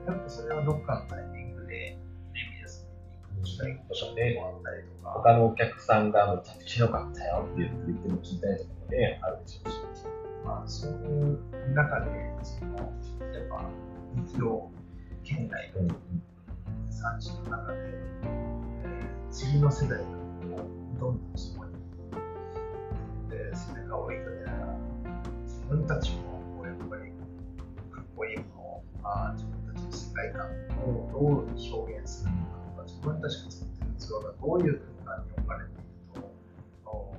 [0.07, 1.34] やっぱそれはどっかのタイミング、
[3.55, 4.07] したいこと
[4.41, 9.77] もあったりとか、他のお客さんがめちゃくちゃ良かったよって言っても聞いたりとかもね、あるでしょうし。
[10.45, 11.39] まあ、そういう
[11.73, 12.11] 中で、
[12.43, 12.91] そのやっ
[13.49, 13.71] ぱ、
[14.15, 14.71] 日常
[15.23, 15.95] 県内の
[16.91, 20.05] 産地の中で、え、次の世代が
[20.99, 21.73] どんどんそこに、
[23.33, 24.79] えー、背中を追いかけながら、
[25.47, 26.35] 自分たちも
[28.17, 30.47] こいいものを、まあ、自分たちの世界観
[30.85, 32.64] をどう表現するのか、
[33.05, 35.83] 自分たちが作ってる器がどういう空間に置かれている
[36.83, 37.13] と、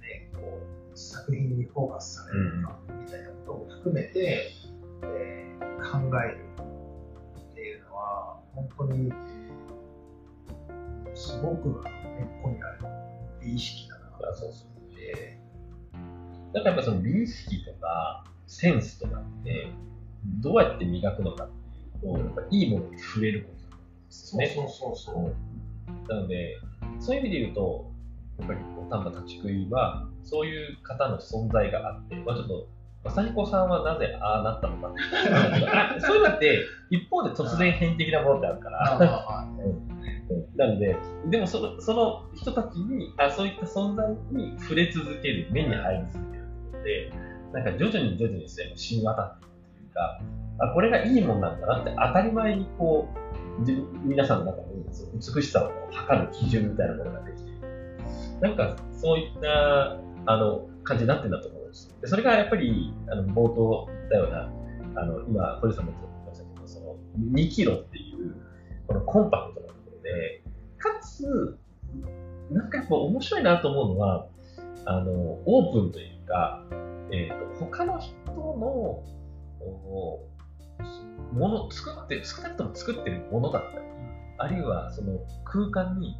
[0.00, 0.62] ね、こ
[0.94, 4.50] う作品にフォーカスされるのかみたいなことも含めて、
[5.02, 6.38] えー、考える
[7.52, 9.12] っていうのは、本当に
[11.14, 12.78] すごく根っこにある
[13.42, 15.38] 美意識だなと思って。
[16.54, 19.70] なんかやっぱその美意識とかセンスとかって、
[20.40, 21.50] どうやって磨くのかっ
[22.00, 23.57] ていうと、やっぱいいものに触れること
[24.08, 24.46] ですね。
[24.48, 25.34] そうそうそう。
[26.08, 26.58] なので、
[26.98, 27.90] そういう意味で言うと、
[28.38, 32.68] やっぱり丹波立ち食いは、そういう方の存在があって、まあ、ちょっと、
[33.04, 34.92] 朝彦さんはなぜああなったのか
[36.00, 38.98] そういうのって、一方で突然変的なものってあるから。
[40.56, 40.96] なので、
[41.30, 47.12] でもそのその人たちにあ、そういった存在に触れ続ける、目に入り続けるので、
[47.52, 49.48] なんか徐々に徐々にですね、染み渡って
[49.98, 50.20] か、
[50.60, 53.27] あこれがいいもんなんだなって当たり前にこう、
[54.04, 57.50] 皆さんの中に美しさを測る基準みたいなものができて、
[58.40, 61.94] なんかそういったあの感じになってるんだと思うんです。
[62.00, 66.96] でそれがやっぱりあの冒頭言ったような、あの今、小路さんも言ってましたけど、その
[67.32, 68.34] 2キロっていう
[68.86, 70.42] このコンパクトなところで、
[70.78, 71.58] かつ、
[72.50, 74.28] なんかやっぱ面白いなと思うのは、
[74.86, 75.12] あの
[75.44, 76.64] オープンというか、
[77.12, 79.02] えーと他の人の
[81.32, 83.84] もの作って少なくとも作ってるものだったり
[84.38, 86.16] あるいはその空間に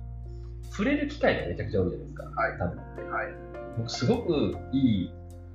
[0.70, 3.26] 触れる機会がめちゃくちゃ多いじゃないですか、はい、多分はい、
[3.78, 5.10] 僕すごくいい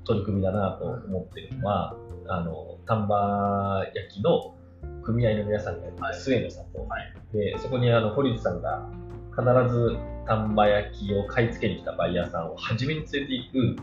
[0.06, 4.56] 取り組みだなと思ってるのは、うん、あの丹波焼きの
[5.04, 8.90] 組合の皆さんがやって末の里、はい、でそこにあの堀内さんが
[9.32, 13.76] 必ず丹波焼きを買い付けに来たバイヤーさんを初めに連れて行く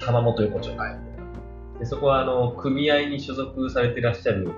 [0.00, 1.17] 鎌本横丁、はい、
[1.78, 4.52] でそこはあの組合に所属されていらっしゃる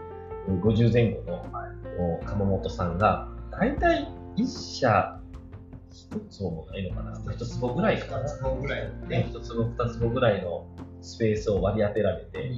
[0.48, 4.46] 50前後の鎌本さんが、大体1
[4.80, 5.20] 社
[6.10, 7.74] 1坪もないのかな、1坪。
[7.74, 10.66] ぐらいかな、1坪ぐらい、ね、1坪、2坪ぐらいの
[11.00, 12.50] スペースを割り当てられて、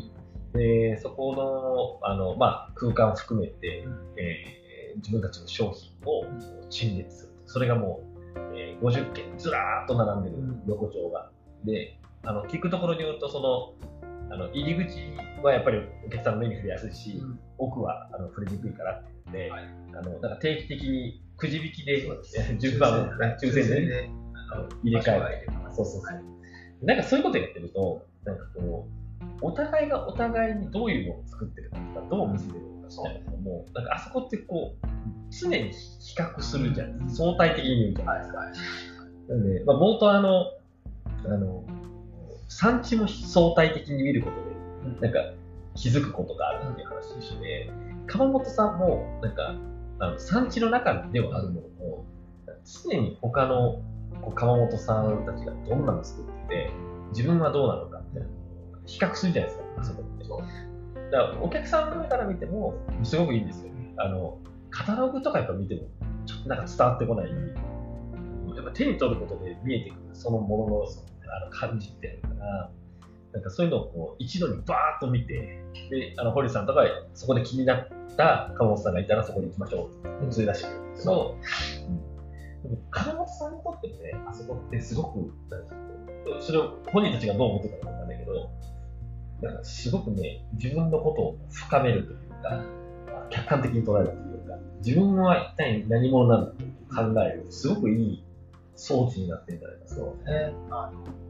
[0.55, 6.25] うん、でそこのあの、まあ、空間を含めて、うん、えー、自分たちの商品を
[6.70, 8.01] 陳列する、それがも
[8.37, 11.31] う、えー、50件ずらーっと並んでる横丁が。
[11.64, 13.92] であの聞くところによるとその
[14.33, 14.99] あの入り口
[15.42, 17.38] はやっぱりお客さんの目に触れやすいし、うん。
[17.59, 19.12] 奥はあの触れにくいからって。
[19.27, 19.62] 言って、はい。
[19.95, 22.09] あのだから定期的にくじ引きで
[22.59, 24.05] 順番をね抽選で。
[24.05, 24.11] ね
[24.83, 25.53] 入れ替えて。
[25.71, 26.87] そうそうそう。
[26.87, 29.03] なんかそういうことやってると、なんかこう、
[29.40, 34.87] お互いがお互いにどういうのを作ってるかとか、どう見せてるのかみたいなのも、なんかあそこってこう、
[35.31, 35.75] 常に比
[36.16, 37.11] 較するじゃん。
[37.11, 38.40] 相対的に言うじゃないですか。
[39.29, 40.45] なんで、まあ、冒頭あの、
[41.25, 41.64] あの、
[42.57, 44.37] 産地も相対的に見ること
[45.01, 45.35] で、なんか
[45.75, 47.71] 気づくことがあるっていう話と一緒で、
[48.07, 49.55] 鎌本さんも、なんか、
[49.99, 52.05] あの産地の中ではあるものの、
[52.65, 53.81] 常に他の
[54.21, 56.71] こう鎌本さんたちがどんなの作ってて、
[57.11, 58.21] 自分はどうなのかって、
[58.87, 60.23] 比較するじゃないですか、あそこって。
[61.11, 63.73] だからお客さんの目から見ても、すごくいいんですよ。
[63.99, 64.38] あの、
[64.71, 65.83] カタログとかやっぱ見ても、
[66.27, 67.31] ちょっとなんか伝わってこない。
[67.31, 70.87] やっぱ手に取ることで見えてくる、そのものの
[71.37, 72.71] あの感じってあるから、
[73.33, 76.83] なんかそういうのをこう一度にバーッと見て、で、あの、堀さんとか
[77.14, 80.27] そこで気になった鎌本さんがいたらそこに行きましょう。
[80.27, 80.75] って連れ出してく。
[80.75, 81.37] るんですけど、
[81.88, 81.90] う。
[81.90, 82.12] ん
[82.62, 85.33] でも鎌本さんにとってもね、あそこってすごく、
[86.40, 88.51] それを本人たちがどう思ってたのかわかんないけど、
[89.40, 92.64] なんかすごくね、自分のことを深めるというか、
[93.31, 98.25] 客観的に捉えるというか、自分は一体何者なんだと考える、すごくいい
[98.76, 100.02] 装置になってるんじゃないですか。
[100.02, 101.22] ね、あの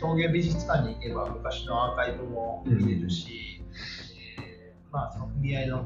[0.00, 3.62] 陶芸美術館に行けば昔のアーカイブも見れるし、
[4.38, 5.84] えーまあ、その組合の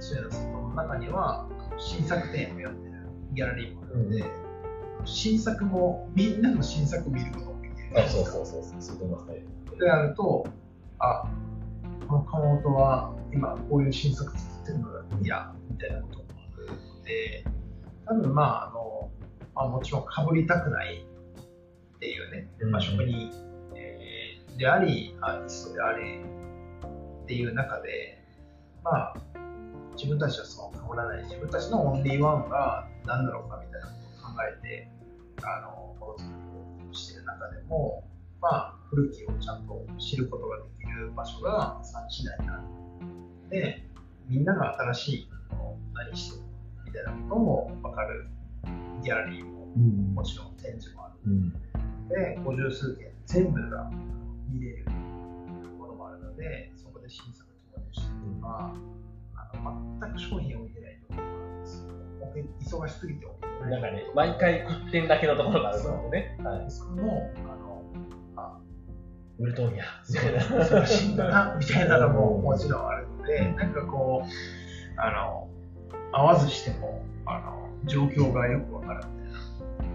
[0.00, 2.94] そういうの中には新作展をやってる
[3.32, 4.24] ギャラリーもあるので、
[5.04, 9.44] 新作もみんなの新作見ることもできるあ、そうそうそうそう、そうますね。
[9.78, 10.46] であると
[10.98, 11.24] あ
[12.06, 17.44] この窯元は今こういう新作作ってるのだいやみたいなこともあるので
[18.06, 19.10] 多分まああの、
[19.54, 21.04] まあ、もちろんかぶりたくない
[21.96, 23.30] っていうね、まあ、職人、
[23.74, 24.24] えー
[24.56, 28.22] でありアーティストでありっていう中で
[28.84, 29.14] まあ
[29.96, 34.88] 自分たちはそのかぶらない自分たちのオンリーワンが何だろうかみたいなことを考えて
[35.42, 38.04] あのものづくりをしている中でも
[38.44, 42.62] まあ、古きをちゃんと知ることができる場所が産地内にある。
[43.48, 43.88] で、
[44.28, 46.43] みんなが新しいものを何して
[46.94, 48.26] たいなことも分かる
[49.02, 51.50] ギャラリーもうんもちろん展示もあうん。
[51.50, 51.58] る。
[52.08, 53.90] で、五十数件全部が
[54.48, 54.84] 見れる
[55.78, 58.72] ものもあるので、そこで新作投入したりとか、
[59.36, 62.80] あの全く商品を見てないところがあるんですよ。
[62.82, 63.26] 忙しすぎて
[63.70, 66.38] なんかね、毎回一点だけのところがあるのでね。
[66.42, 66.70] はい。
[66.70, 67.82] それも、あの、
[68.36, 68.58] あ
[69.38, 69.84] ウルトンや。
[70.04, 75.48] 忙しいんだなみたいなのももちろんあるので、なんかこう、あの、
[76.16, 79.24] 会わずしても、あの、状況がよくわかるみ
[79.78, 79.88] たい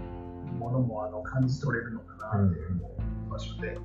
[0.44, 2.82] なものもあの感じ取れるのかなっていう
[3.30, 3.78] 場所で、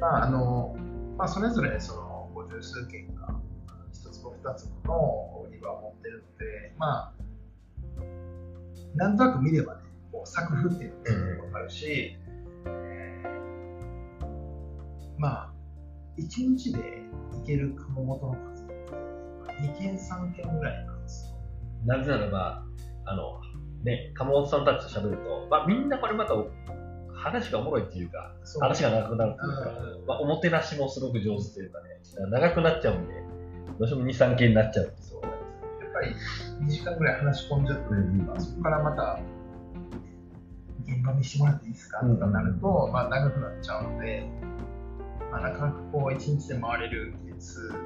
[0.00, 0.74] まあ、あの、
[1.18, 3.28] まあ、それぞれその五十数件が
[3.92, 7.12] 一つも二つもの売り場を持ってるので、まあ、
[8.94, 12.16] なんとなく見ればね、こう作風っていうのがわかるし、
[12.66, 13.34] えー
[15.18, 15.52] まあ、
[16.18, 16.80] 1日で
[17.32, 18.74] 行ける窯元の数って
[19.60, 20.93] 2件、3件ぐらいなんですよ。
[21.86, 22.64] なぜならば、
[23.04, 23.40] あの、
[23.84, 26.34] ね、鎌本さんたちと喋ると、まあ、みんなこれまた
[27.12, 31.86] 話がおもろいっていうか、話が長くなるっていうか、うまあ、おもてなしもすごく上手というかね、
[32.30, 33.14] 長くなっちゃうんで、
[33.78, 35.84] どうしても2、3件になっちゃうってそうなんです。
[35.84, 37.84] やっぱり2時間ぐらい話し込んじゃって、
[38.40, 39.18] そこからまた
[40.86, 42.00] 現場見してもらっていいですか？
[42.00, 44.26] とかなると、まあ、長くなっちゃうので、
[45.30, 47.76] まあ、なかなかこう1日で回れる件数が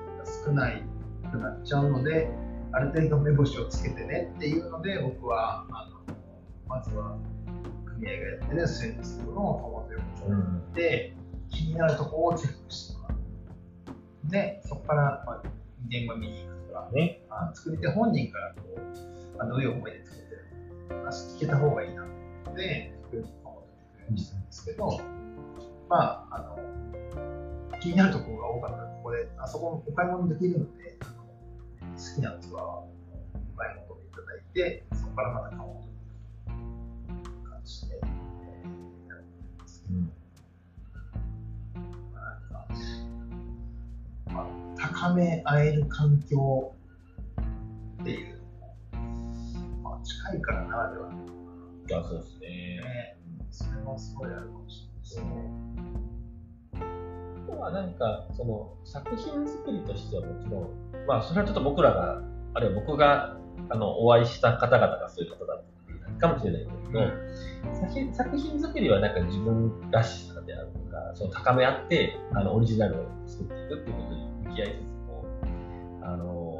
[0.46, 0.82] 少ない
[1.30, 2.28] くなっちゃうので、
[2.72, 6.14] ある程度目星をつけてねっていうので、僕はあの
[6.66, 7.16] まずは
[7.86, 11.16] 組合がやってるスエンスのトマト横丁に行って、
[11.50, 14.30] 気になるところをチェックしてもらう。
[14.30, 15.42] で、そこから、まあ、
[15.88, 17.22] 現場見に行くとか、ね。
[17.30, 23.66] あ作り手本人からこうあどういう思いで作ってるのか聞けた方がいいなので、作るのを
[24.16, 25.00] したんですけど、
[25.88, 30.98] まあ、あの気になるところが多かったら、ここで、あそこお買い物できるので、
[31.98, 32.88] 好きな器はお
[33.56, 35.74] 買い物でいただいて、そこからまた買おう
[36.46, 39.24] という感じで、えーやって
[39.58, 40.12] ますけどうん
[42.14, 42.20] ま
[44.30, 44.46] あまあ、
[44.78, 46.72] 高め合える環境
[48.00, 48.44] っていうの
[49.82, 51.18] も、まあ、近いからならではの
[51.88, 52.48] いや、そうですね。
[52.48, 53.16] ね、
[53.50, 55.77] それもすごいあるかもしれないですね。
[57.50, 62.22] とはなんか、その作品作りとしてはもちろん、まあ、それはちょっと僕らが、
[62.54, 63.36] あるいは僕が
[63.70, 65.64] あのお会いした方々がそういう方だっ
[66.20, 67.00] たかもしれないんだけど、
[67.80, 75.24] 作品作品作りはなんか自分らしさであると、かその高め合ってあのオリジナルを作っていくっていうことに向き合いつつも
[76.02, 76.57] あの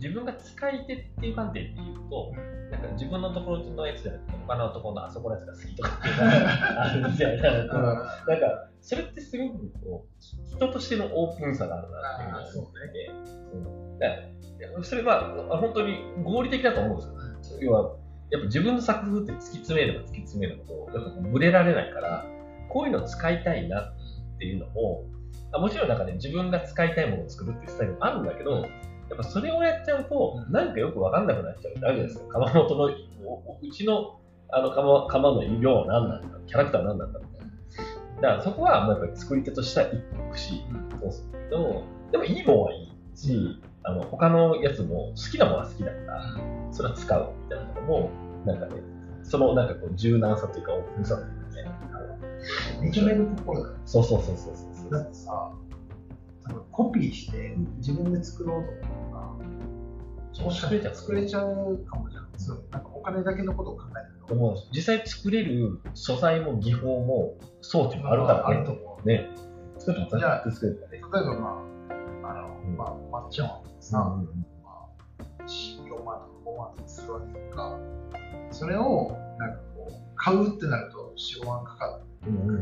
[0.00, 2.32] 自分が使い手っていう観点で言うと、
[2.72, 13.10] なんか自分のところのやつじゃなくて他のところのあそこのやつが好きとかっていうのが あるみたいな、なんかそれってすごくこう人としてのオープンさがあるなっていうのを思ってて、
[13.52, 13.98] うん。
[13.98, 17.60] でそれは本当に合理的だと思うんですよ。
[17.60, 17.96] 要は
[18.30, 22.24] やっぱ自分の作風って突き詰めれば突き詰めるほど、やっぱブレられないから、
[22.68, 25.04] こういうの使いたいなっていうのも、
[25.52, 28.64] もちろんなんかね、自分が使いたいものを作るっていうスタイルもあるんだけど、
[29.10, 32.38] やっぱそれをやっちゃうと、なんかよくわかんなくなっちゃうってあるじゃないですか。
[32.38, 32.94] 窯元の、う
[33.70, 34.20] ちの
[34.52, 37.46] あの窯窯の色は何なんだ、キャラクターは何なんだみたいな。
[38.16, 40.64] だからそこはもうやっぱり作り手としては一歩行くし、
[41.00, 46.22] そうするけど、でもいいもんはいいし、あの他のやつも好きなものは好きだから、
[46.70, 48.10] それは使うみたいなのも、
[48.44, 48.82] なんかね、
[49.22, 53.80] そのなんかこう柔軟さというか、オープンさというかね、認めるところだよね。
[53.84, 54.90] そうそうそうそうそう。
[54.90, 55.52] だってさ、
[56.70, 59.50] コピーして自分で作ろうと思ったら、
[60.32, 60.94] そう作れちゃう。
[60.94, 62.28] 作れちゃうかもじゃん。
[62.36, 64.34] そうなんかお金だけのことを考えると。
[64.34, 68.56] でも実際作れる素材も技法も装置もあるからね。
[68.56, 69.08] あると思う。
[69.08, 69.30] ね。
[69.78, 71.08] 作るとじゃあ、作る例えば
[71.40, 71.64] ま
[72.24, 77.78] あ、あの、うん、まあ、まっちゃんはさ、うん、まあ、4万とか5万とかするわけか、
[78.50, 82.00] それをなんかこう買うってなると4、5万かかか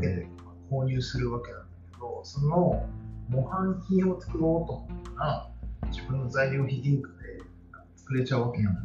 [0.01, 0.27] けて
[0.71, 2.85] 購入するわけなんだけど、その
[3.29, 5.51] 模範品を作ろうと思ったら、
[5.91, 7.43] 自分の材料費リンクで
[7.95, 8.75] 作れちゃうわけやん。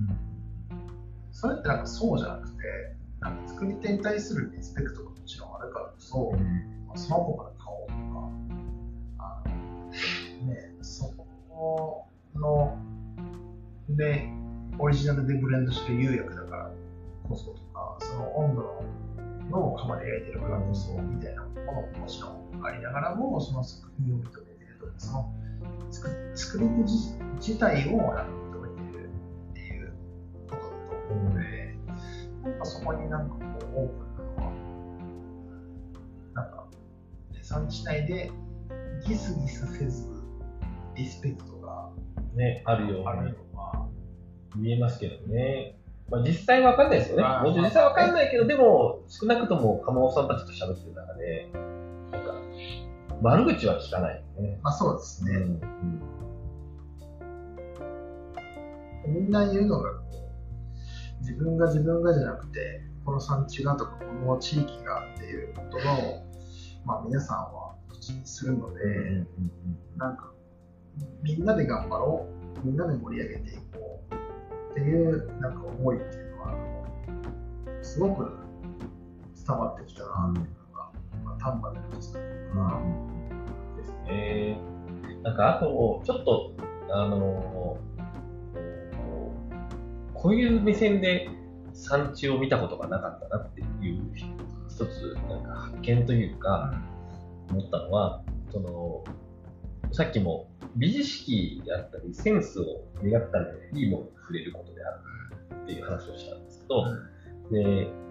[1.33, 2.57] それってなんかそうじゃなくて、
[3.21, 8.31] なんか作り手に対するリスペクトがもちろんあるからこそ、うん、まあ、その子から買おうとか、
[9.19, 9.43] あ
[10.43, 12.79] のね、そこの、
[13.89, 14.29] で、
[14.79, 16.71] オリジナルでブレンドして釉薬だから
[17.29, 18.83] こそとか、その温度の
[19.51, 25.33] 釜で焼いてるからこそみたいなものももちろんありながらも、その作品を認めてると、その
[25.91, 26.83] 作作り手
[27.37, 29.11] 自体を認めてる
[29.51, 29.93] っていう
[30.49, 31.77] ことだと思うので、
[32.43, 34.53] なんかそこになんかこうオープンなのは、
[36.35, 36.67] なんか、
[37.43, 38.31] 産地内で
[39.07, 40.09] ギスギスせず、
[40.95, 41.91] リスペクトが、
[42.35, 43.35] ね、あるように
[44.57, 45.77] 見えますけどね。
[46.11, 47.23] まあ、実際わかんないですよね。
[47.23, 51.49] もちろん実際わかんないけど、でも、少なくとも鴨尾さんたちと喋ってる中で、
[52.13, 52.35] なんか、
[53.23, 54.59] 悪口は聞かないよね。
[54.63, 55.37] まあそうですね。
[55.37, 55.43] うん、
[59.07, 59.91] うん、みんな言うのが
[61.21, 66.23] 自分が自分がじゃなくて、この産地がとか、この地域がっていうことの、
[66.85, 69.27] まあ皆さんは口にするので、うんうん
[69.95, 70.31] うん、なんか、
[71.23, 72.27] みんなで頑張ろ
[72.63, 74.24] う、みんなで盛り上げていこう
[74.75, 76.55] っていうなんか思いっていうのは
[77.81, 78.33] すごく
[79.47, 80.91] 伝わってきたなっていうのが、
[81.25, 82.25] まあ、丹波で感じたか
[82.57, 82.83] な、
[83.77, 84.59] ですね。
[85.23, 86.57] なんかあとちょっと
[86.91, 87.79] あの
[90.13, 91.29] こういう目線で
[91.73, 94.01] 産地を見たことがなかったなっていう
[94.69, 96.75] 一つなんか発見というか
[97.51, 99.05] 思ったのはその
[99.93, 106.85] さっきも美意識であったり、センスを磨くためにいいものに触れることであるっていう話をしたんですけど、
[107.51, 108.05] で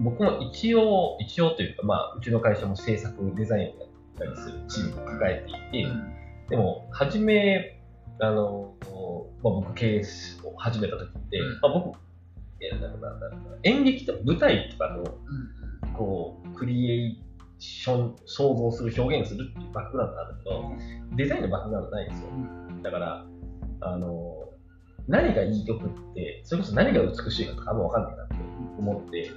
[0.00, 5.88] 僕も一応、一応というか、まあ、うちの会社も制作、デザインをやったりするチームを抱えていて、
[6.48, 7.80] でも、初め、
[8.18, 8.74] あの、
[9.42, 10.02] まあ、僕経営
[10.44, 11.98] を始めた時って、まあ、僕、
[13.62, 17.22] 演劇とか舞台とかの、こう、クリエイ
[17.60, 22.28] 想像する、表現するっていうバックグラウンドなんだけど、デザインのバックグラウンドないんですよ。
[22.82, 23.26] だから、
[23.80, 24.48] あの、
[25.08, 28.34] 何がいい曲って、それこそ何が美しいかとかあんま分かんないなって
[28.78, 29.30] 思って、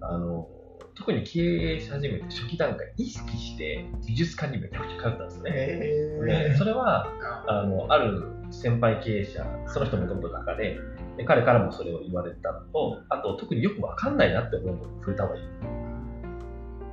[0.00, 0.48] あの、
[0.94, 1.40] 特に経
[1.76, 5.52] 営し始めて初期段階意識して美術館にめちゃくちゃ通ったんですね。
[5.52, 7.06] でそれは
[7.46, 8.20] あのある
[8.50, 10.76] 先輩経営者、その人もともと画家で
[11.18, 15.77] で、彼からもそれを言われたのと、あと特によく分かんないなって思うのを触れた方がいい。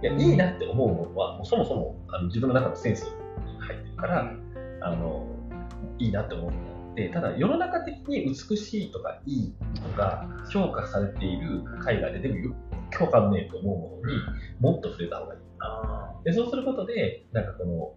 [0.01, 3.09] いや、いいなって思うものは、もうそもそもあの自分の中のセンスに
[3.59, 4.31] 入ってるから、
[4.81, 5.25] あの、
[5.97, 12.55] いいなって思うので、ただ世の中的に美しいとかいいとか評価されている海外ででもよ
[12.97, 14.15] 共感ねえと思うものに
[14.59, 15.45] もっと触れた方がいい。
[16.25, 17.93] でそうすることで、なんかこの、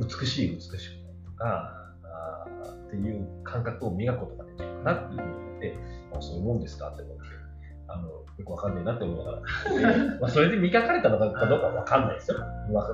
[0.00, 1.70] 美しい美しくないとか、
[2.02, 2.46] あ
[2.86, 5.78] っていう感覚を磨くことができるかなっていうふうに言って、
[6.20, 7.22] そういうもんですかって思って、
[7.92, 9.40] あの、よくわかんないなって思いながら。
[10.20, 12.38] まあそれで磨かれたのかどうかわかんないですよ。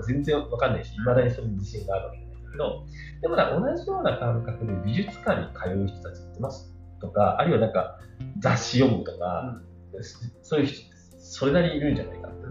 [0.06, 2.84] 全然わかんないし、いまだにそれに自信があるわけじゃないけど、
[3.22, 7.98] でも同じような感覚で美術館に通う人たちってますとか、あるいはなんか
[8.38, 9.60] 雑誌読むとか、
[9.92, 10.04] うん、
[10.42, 12.46] そういう人ってそれなりにいるんじゃないかって、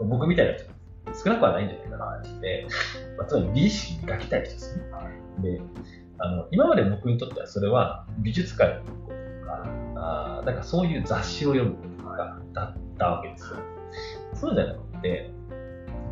[0.00, 0.70] うん、僕みたいな人
[1.14, 2.66] 少なくはないんじゃないかなって、
[3.16, 4.84] まあ、つまり美意識磨きたい人ですね。
[5.42, 5.60] で
[6.18, 8.86] あの今まで僕にとってはそれは美術館に
[9.50, 9.64] か
[9.96, 13.56] あーなんかそういう雑誌を読むこととかだったわけですよ。
[14.34, 15.32] そうじゃなくて、え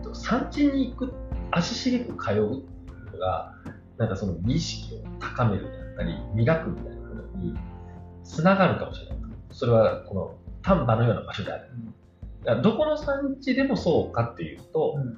[0.01, 1.13] っと産地に行く
[1.51, 3.55] 足しげく通うっていうのが
[3.97, 7.55] なんかその美意識を高めるであったり磨くみたいなことに
[8.25, 9.19] つながるかもしれない。
[9.51, 11.71] それはこの丹波のような場所である。
[12.45, 15.17] だからどこの産地でもそうかっていうと、うん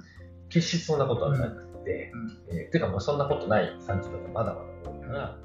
[0.50, 5.36] 決してそんなことはなくて、うんえーていうかもうそんなことない産地とかまだまだ多いから、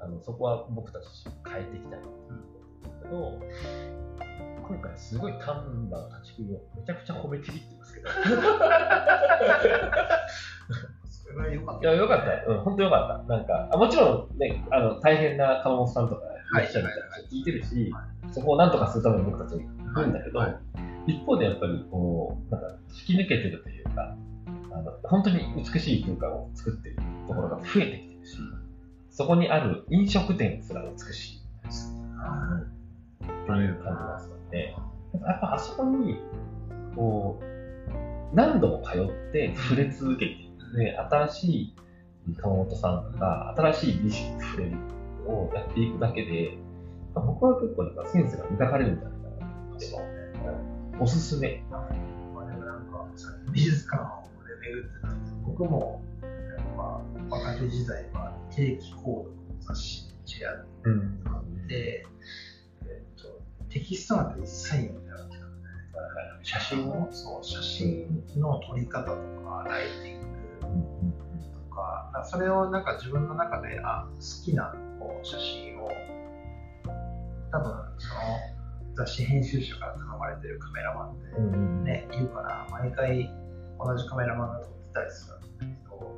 [0.00, 1.04] あのそこは僕たち
[1.50, 2.00] 変えていきたい
[3.02, 3.38] けど、
[4.68, 8.08] 今回すごい丹波の立ち食いをめちゃくちゃ褒めちぎってますけど、
[11.04, 12.52] それぐらい良かっいや、よかった。
[12.52, 13.34] うん、本当よかった。
[13.36, 16.60] なんか、あもちろんね、あの、大変な鎌本さんとかい。
[16.60, 17.00] らっしゃるみたい。
[17.00, 17.92] な話聞いてるし、
[18.32, 20.56] そこをなんとかするために僕たちは行くんだけど、はい。
[21.06, 22.68] 一方でやっぱりこう、なんか、
[23.08, 24.16] 引き抜けてるというか、
[24.70, 26.96] あの本当に美しい空間を作ってる
[27.26, 28.38] ところが増えてきてるし、
[29.18, 31.40] そこにある飲食店すら美しい。
[33.48, 34.76] という感じなんですよね。
[35.12, 36.20] やっぱあそこに、
[36.94, 40.78] こう、何度も通って触れ続けていく。
[40.78, 41.74] で、新しい
[42.40, 44.76] 川本さんとか、新しい美意識に触れる
[45.26, 46.56] をやっていくだけで、
[47.16, 49.36] 僕は結構なんかセンスが磨かれるんじゃないかな
[49.80, 51.02] と思って。
[51.02, 51.64] おすすめ。
[51.68, 51.88] まあ
[52.46, 54.06] でもなんか、さ美術館を
[54.62, 57.00] 巡ってたんで僕も、やっぱ、
[57.30, 61.24] 若手時代は定期購読の雑誌にチェアうん。
[61.24, 62.06] があって、
[62.82, 67.08] えっと、テキストなんて一切読んでなかったので、写真を。
[67.12, 70.28] そう、写真の撮り方とか、ライティング
[71.52, 75.88] とか、かそれをなんか自分の中で、あ、好きなこう写真を、
[77.50, 78.20] 多分その
[78.94, 81.84] 雑誌編集者から頼まれてるカメラマンって、うん。
[81.84, 83.30] ね、いるから、毎回
[83.78, 86.14] 同じカメラマンが撮ってたりするんだけど、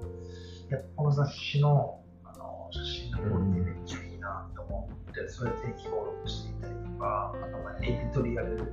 [0.71, 8.73] やっぱこの雑誌のあの写真のクオリティめっちゃいいなと思って、それで定期登録していたりとか、あとまあエディトリアル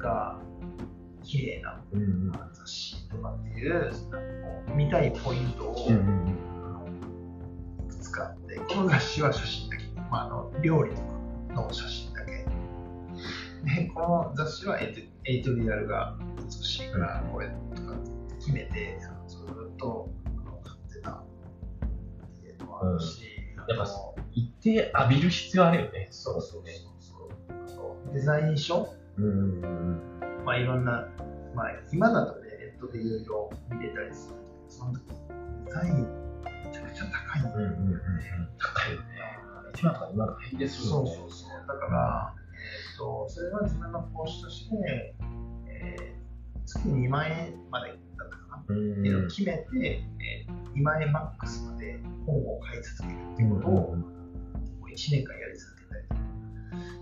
[0.00, 0.38] が
[1.24, 2.32] 綺麗なうん。
[2.52, 3.96] 雑誌とかっていう、なんか
[4.66, 6.38] こう見たいポイントを、うん。
[6.64, 6.86] あの
[7.86, 11.00] いくつかあって、この雑誌は写真だけ、まあ、あの料理と
[11.54, 12.44] かの写真だけ。
[13.64, 17.96] で、この雑誌はエイトエイトリアルが美しいから、これとかっ
[18.28, 18.98] て決めて、
[22.84, 23.22] っていうし、
[23.68, 23.86] やっぱ
[24.32, 26.08] 一定浴びる必要あるよね。
[26.10, 26.62] そうそう
[27.66, 29.60] そうデザイン書、うん。
[30.44, 31.06] まあ、いろんな、
[31.54, 34.34] まあ、今だとね、ネットでいろいろ見れたりする
[34.68, 35.02] その時
[35.66, 37.76] デザインめちゃくちゃ高いんだよね。
[38.58, 39.06] 高いよね。
[39.74, 41.16] 一万とか今の平気でするそうよね。
[41.16, 41.50] そうそう。
[41.66, 45.14] だから、えー、とそれは自分の投資として、
[45.66, 46.24] えー
[46.66, 47.98] 月2万円までだっ
[48.30, 48.43] たか。
[48.64, 54.06] っていうのを決めて、えー2万円マックスまで本を買い続けるっていうことを、も
[54.82, 56.20] う1年間やり続けたりとか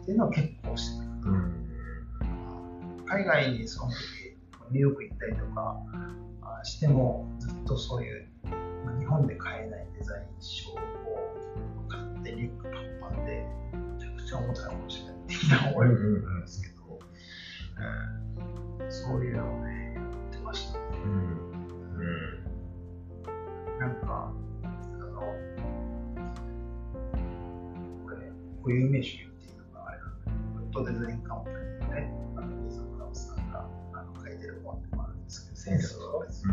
[0.03, 1.31] っていうのは結構してた。
[1.31, 3.07] うん。
[3.07, 3.97] 海外にその時、
[4.71, 5.77] ニューヨーク行ったりとか
[6.43, 8.29] あしても、ずっとそういう、
[8.85, 10.79] まあ日本で買えないデザイン書を
[11.89, 12.71] 買ってリュックパ
[13.09, 16.99] ンパンで、めちゃくちゃ重たいかもしれない的な思いがあるんですけど、
[17.79, 19.72] うんそういうのをね、
[28.63, 30.23] 固有名詞言っていいのか、あれなん。
[30.23, 33.37] だけど、ウッドデザインカンパニーのね、あの、水野直さん。
[33.53, 35.25] があの書いてる本でもあるん。
[35.25, 36.53] ですけど、センスは別に、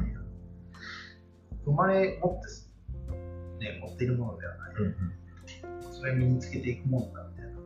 [1.65, 4.73] 生まれ持って、ね、持っているものではない。
[4.75, 4.85] うん。
[4.85, 5.93] うん。
[5.93, 7.61] それ身につけていくものだみたいなの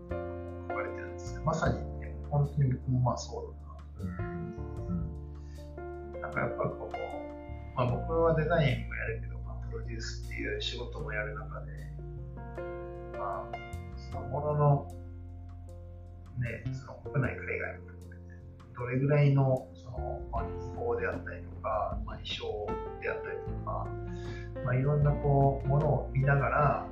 [0.67, 1.13] が書かれてるん。
[1.13, 1.41] ですよ。
[1.43, 3.55] まさに、ね、本当に僕もまあそう
[4.01, 4.09] だな。
[4.09, 4.91] う
[6.17, 6.21] ん。
[6.21, 6.31] なん。
[6.31, 6.97] かやっぱこう、
[7.75, 11.71] まあ、僕はデザインもやるけど、まあ、プロデュースっていう仕事もやる中で、
[13.17, 13.57] まあ、
[14.13, 14.87] そのものの、
[16.37, 17.79] ね、その国内、海外、
[18.77, 20.43] どれぐらいの、その、まあ、
[20.99, 22.67] であったりとか、まあ、衣装
[23.01, 23.87] であったりとか、
[24.63, 26.87] まあ、いろんなこう、ものを見ながら、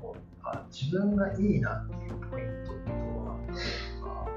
[0.00, 4.28] こうあ自分がいいなっていうポイントってどうなんだろうとか、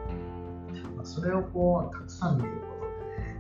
[0.96, 3.36] まあ、それをこう、たくさん見ることでね、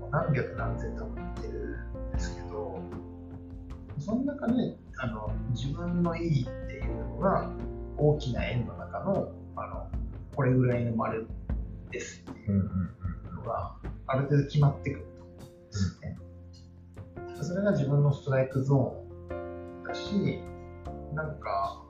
[0.00, 2.80] もう何百何千とも言ってるんですけど、
[4.00, 6.46] その中であの自分のいいっ
[6.82, 7.50] いうのが
[7.96, 9.88] 大きな円の中のあの
[10.34, 11.26] これぐらいの丸
[11.90, 12.24] です。
[12.28, 12.70] っていう
[13.36, 13.76] のが
[14.06, 15.24] ある程度決まってくると。
[15.24, 15.38] 思うん。
[15.38, 16.16] ですよね。
[17.42, 20.40] それが自分のストライクゾーンだし、
[21.14, 21.82] なんか、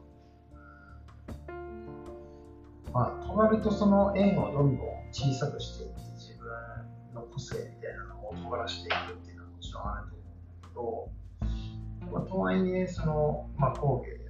[2.92, 14.21] まあ、となるとその円をどんどん小さくしていって自分の個性みたいなのをらせていくっていうのはもちろんあると思うんだけど、まあ、とはいえその、まあ、工芸を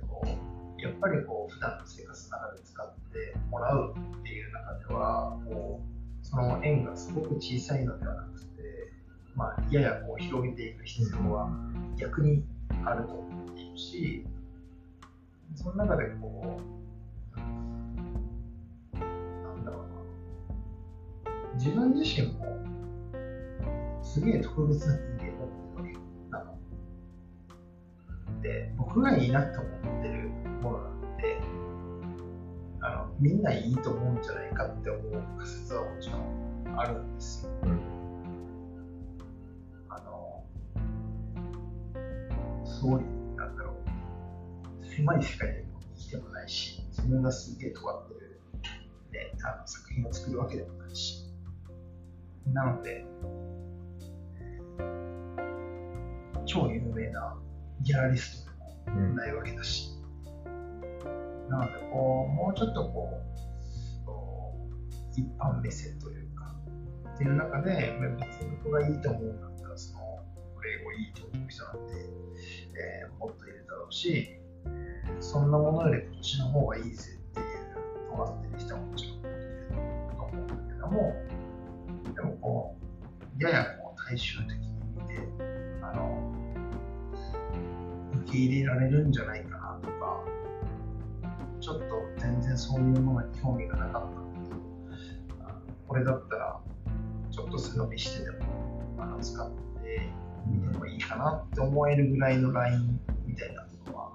[0.83, 8.91] やっぱりこう普段の生活の中で使ってもらうっていう中ではこうその円がすごく小さいのではなくて、
[9.37, 11.49] まあ、ややこう広げていく必要は
[11.97, 12.45] 逆に
[12.85, 14.27] あると思っているし
[15.55, 16.61] その中でこ
[17.37, 17.39] う
[18.99, 19.85] なんだろ
[21.25, 22.59] うな自分自身も
[24.03, 25.93] すげえ特別な人間だってるわけ
[26.31, 26.59] なの。
[28.43, 29.71] で僕がいいなと思
[30.01, 30.42] ってる
[33.21, 37.51] みんないいと思うんじゃないかって思う仮説はもちろんあるんですよ。
[39.89, 40.45] あの
[42.65, 43.75] そういうなんだろ
[44.83, 48.41] う狭い世界でも生きてもないし自分がすげえ尖ってる、
[49.13, 51.27] ね、あの作品を作るわけでもないし
[52.53, 53.05] なので
[56.45, 57.37] 超有名な
[57.83, 59.92] ギャラリストでもないわけだし、
[61.53, 63.33] なのでこうもうちょっとこう
[65.15, 66.55] 一般目線というか
[67.15, 70.01] っていう中で別に僕がいいと思うんだったらその
[70.55, 71.93] これをいいと思う人なんて、
[72.75, 74.29] えーもっといるだろうし
[75.21, 77.47] そんなものより今年の方がいいぜっていう
[78.11, 79.69] 尖ってる人ももちろんいる
[80.17, 81.15] と思うんだけども
[82.15, 82.77] でもこ
[83.39, 85.29] うややこう大衆的に見て
[85.83, 86.33] あの
[88.25, 90.25] 受け入れられるんじゃないかなとか
[91.63, 96.61] ちょっと全然そういうものに興味がなかったんだけどあこれだったら
[97.31, 100.11] ちょっと背伸びしてでもあの使って
[100.47, 104.11] みてもいいかなって思えるぐらいのラインみたいなものは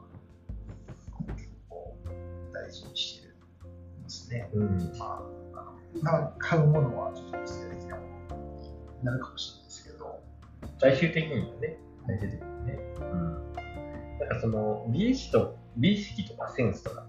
[1.37, 1.95] 結構
[2.53, 3.37] 大事にしてる
[4.07, 4.49] ますね。
[4.53, 5.19] うんまあ、
[5.53, 5.71] あの
[6.01, 10.19] まあ買うものはちょっと個性的なものになるかもしれないですけど、
[10.79, 11.77] 最終的にはね、
[12.07, 12.79] 最終的にね。
[12.99, 13.53] うん。
[14.19, 17.05] なんかその、美意識と、美意識とかセンスとか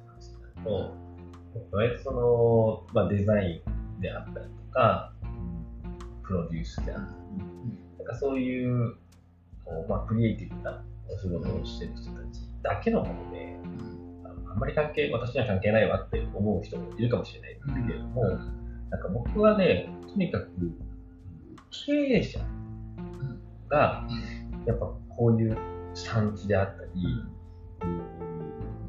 [0.68, 3.62] って話になると、割とその、まあ、デザイ
[3.98, 5.12] ンであったりとか、
[6.22, 7.08] プロデュースであったり、
[7.98, 8.96] なんかそういう、
[9.64, 13.56] こうまあ、クリエイティブなお仕事をしてる人たちだけのもので、
[14.24, 18.22] ああんまり関係、私には関係ないわって思う人もいるかもしれないんだけれども、
[18.90, 20.48] なんか僕はね、とにかく
[21.70, 22.40] 経営者
[23.68, 24.06] が、
[24.66, 25.56] やっぱこういう
[25.94, 26.90] 産地であったり、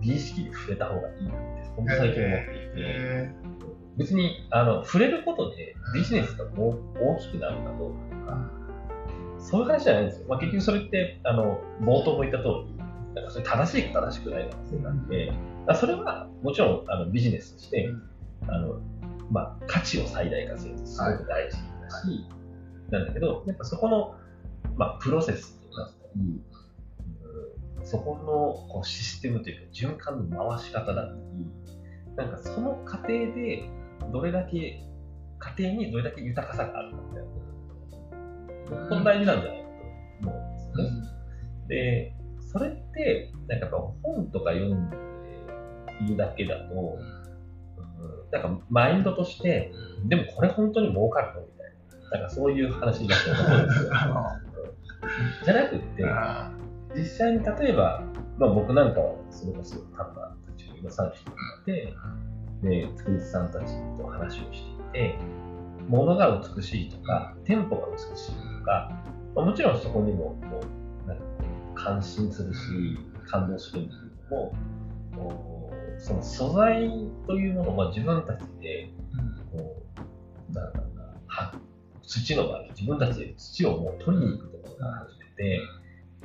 [0.02, 3.32] 美意識に触れた方がいいなって、本当最近思っていて、え
[3.98, 8.52] 別にあの触れることでビジネスがもう大きくなるかどうかとか、
[9.40, 10.28] そういう話じゃないんですよ。
[10.30, 12.76] まあ、結局それって、あの冒頭も言った通り、
[13.14, 15.34] なんかそれ正しいか正しくないかの話があって、
[15.68, 17.90] あそれはもちろんあのビジネスとして、
[18.48, 18.80] あの
[19.32, 21.58] まあ、価値を最大化するってすごく大事
[21.90, 22.26] だし、
[22.90, 24.16] なんだけど、やっぱそこの、
[24.78, 26.42] まあ、プロセスだったり、うん
[27.90, 33.68] そこのこうシステムというか循環の回し方だったり、なんかその過程で
[34.12, 34.84] どれだけ、
[35.40, 37.24] 家庭にどれだけ豊かさがあるかみたい
[38.80, 39.70] な、これ大事なんじゃないか
[40.22, 40.84] と思うんですよ。
[40.84, 40.98] ね。
[41.68, 42.14] で、
[42.52, 44.98] それって、なんかやっぱ本とか読んで
[46.06, 48.32] いるだけだと、うん。
[48.32, 49.72] なんかマインドとして、
[50.06, 51.42] でもこれ本当に儲かるの？
[51.42, 51.74] みたい
[52.12, 53.90] な、なんかそういう話になってると思うんですよ。
[55.46, 56.52] じゃなくって、あ
[56.96, 58.04] 実際に例えば、
[58.38, 61.94] まあ、僕なんかはそれこそタンバたちを今3匹いて、
[62.64, 65.20] で、作り手さんたちと話をしていて、
[65.88, 68.92] 物が美しいとか、店舗が美しいとか、
[69.36, 70.62] まあもちろんそこにもこ
[71.06, 71.24] うなんか
[71.76, 72.60] 感心するし、
[73.28, 76.90] 感動するんだけども、その素材
[77.28, 78.92] というものをまあ自分たちで
[79.52, 79.84] こ
[80.52, 81.14] う、なんだろうな、
[82.02, 85.62] 土の場合、自分たちで土をもう取りに行くところから始めて、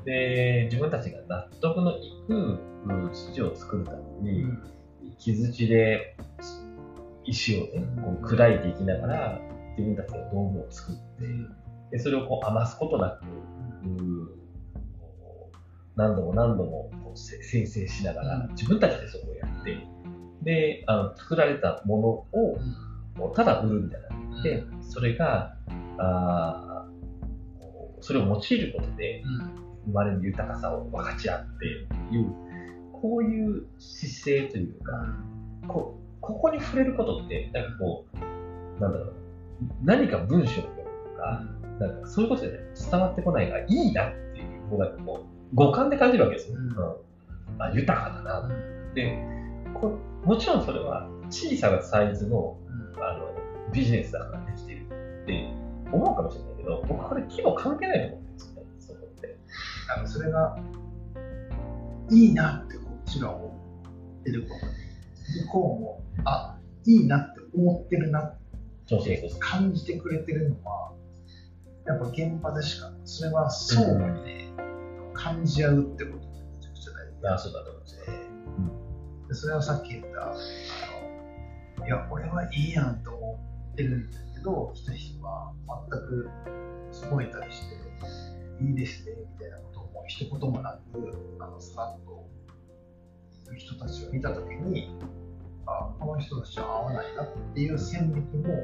[0.04, 3.92] で、自分たちが納得のいくうん土を作るた
[4.22, 4.46] めに、
[5.18, 6.16] 木槌で
[7.24, 9.40] 石をね、こう砕いていきながら、
[9.76, 11.02] 自分たちの道具を作って、
[11.90, 13.24] でそれをこう余すことなく、
[13.84, 14.26] うん。
[15.00, 15.56] こう
[15.96, 19.78] 何度も何度もこうせ生成しながら、自分たちでそこをやって、
[20.42, 22.58] で、あの作られたものを
[23.16, 24.14] もうただ売るんじゃな。
[24.34, 25.56] くて、それが、
[25.98, 26.86] あ
[28.00, 29.22] それを用いることで
[29.86, 31.66] 生まれる豊かさを分かち合って
[32.14, 32.32] いう、
[32.92, 34.92] こういう姿勢というか、
[35.68, 39.14] こここに触れることって、なんかこう、なんだろう、
[39.82, 41.44] 何か文章を読むとか、
[41.80, 42.58] なんかそういうことで、
[42.90, 46.56] 伝わってこないがいいなっていう、こうなんかこう、五感で感じるわけですよ。
[46.58, 47.04] うんうん
[47.58, 48.48] あ豊かだな。
[48.94, 49.18] で
[49.74, 52.56] こもちろんそれは小さなサイズの
[52.96, 53.34] あの
[53.72, 54.86] ビジネスだからできてる。
[55.26, 55.52] で、
[55.92, 58.23] 思うかもしれないけど、僕これ規模関係ないと思
[59.88, 60.56] あのそれが
[62.10, 63.48] いいなってこっちが思
[64.20, 64.54] ってること
[65.44, 66.56] 向こうもあ
[66.86, 68.38] いいなって思ってるなっ
[68.86, 70.92] て感じてくれてるのは
[71.86, 74.52] やっぱ現場でしかそれは相互にね、
[75.12, 77.28] 感じ合うってことがめちゃくちゃ大事。
[77.28, 77.96] あそうだと思うんです。
[77.96, 78.04] よ。
[79.28, 80.34] でそれはさっき言ったあ
[81.80, 83.40] のいや俺はいいやんと思
[83.72, 85.52] ってるんだけど来た人は
[85.90, 86.30] 全く
[86.92, 89.58] そこに対していいですねみたいな
[90.06, 92.28] 一言もなくあのさらっと
[93.56, 94.90] 人たちを見た時に
[95.66, 98.58] あこの人たちは合わないなっていう線引きも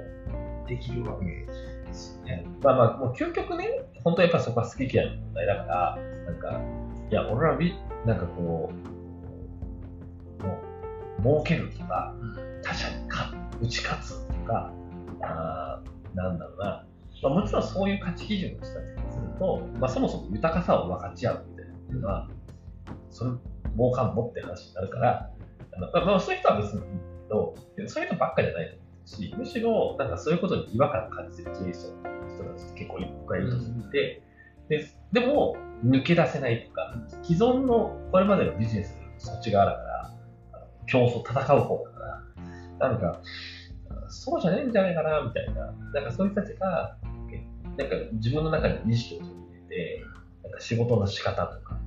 [0.67, 2.47] できるわけですよね。
[2.63, 3.69] まあまあ、もう究極ね、
[4.05, 6.61] 本当やっぱそこは好き嫌いの問題だから、なんか、
[7.11, 7.75] いや、俺らみ、
[8.07, 8.71] なんかこ
[10.39, 10.59] う、も
[11.19, 12.15] う、儲けるとか、
[12.63, 14.73] 他者に勝打ち勝つとか、
[15.23, 16.87] あーなんだろうな、
[17.23, 22.29] まあ、もちろんそういう価値基準をしたりすると、まあ、そもそも豊かさを分かち合うみたいなのは、
[23.11, 23.31] それ、
[23.77, 25.31] 儲かんのって話になるから、
[25.73, 27.55] あのまあ、そういう人は別にいいけど、
[27.87, 34.23] そういう人ばっかじゃないと思うし、むしろ、なんかそういうことに違和感を感じてる経営者の人たちって結構いっぱいいると思って、
[34.69, 40.11] ででも、抜け出せないとか、既存のこれまでのビジネスそっち側だから、
[40.87, 42.01] 競争、戦う方だか
[42.81, 43.21] ら、なんか、
[44.09, 45.73] そうじゃないんじゃないかな、みたいな。
[45.93, 46.97] なんかそういう人たちが、
[47.79, 50.05] なんか自分の中に意識を取り入れて、
[50.43, 51.79] なんか仕事の仕方とか、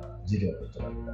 [0.00, 1.12] あ事業の営み方とか、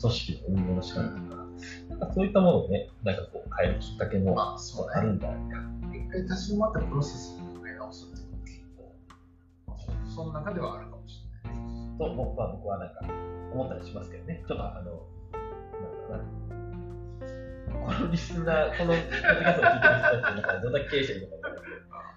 [0.00, 1.46] 組織の運営の仕方とか、
[1.88, 5.58] なんかそういったものをね、なんかこう変えるきっかけもまあるんじゃないか。
[5.92, 11.72] 一回立ち止まったプロセスを考え直すってこともその中ではあるかもしれないね。
[11.98, 13.00] と、僕は僕はなんか
[13.52, 14.42] 思ったりしますけどね。
[14.46, 15.06] ちょっとあの、
[16.10, 16.24] なんだろ
[17.70, 17.82] うな。
[17.86, 21.41] このリスナー、このポッドキャストを聞いてる人たちの中でどんだけ経営者いるのか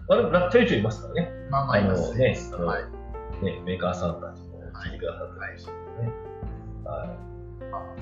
[0.10, 1.32] あでもなんかちょいちょいいますからね。
[1.50, 2.84] まあまあ、いますねあのはい。
[3.44, 6.14] ね、メーカーさんたちも聞いてくださってましたけどね。
[6.86, 7.96] はいまあ、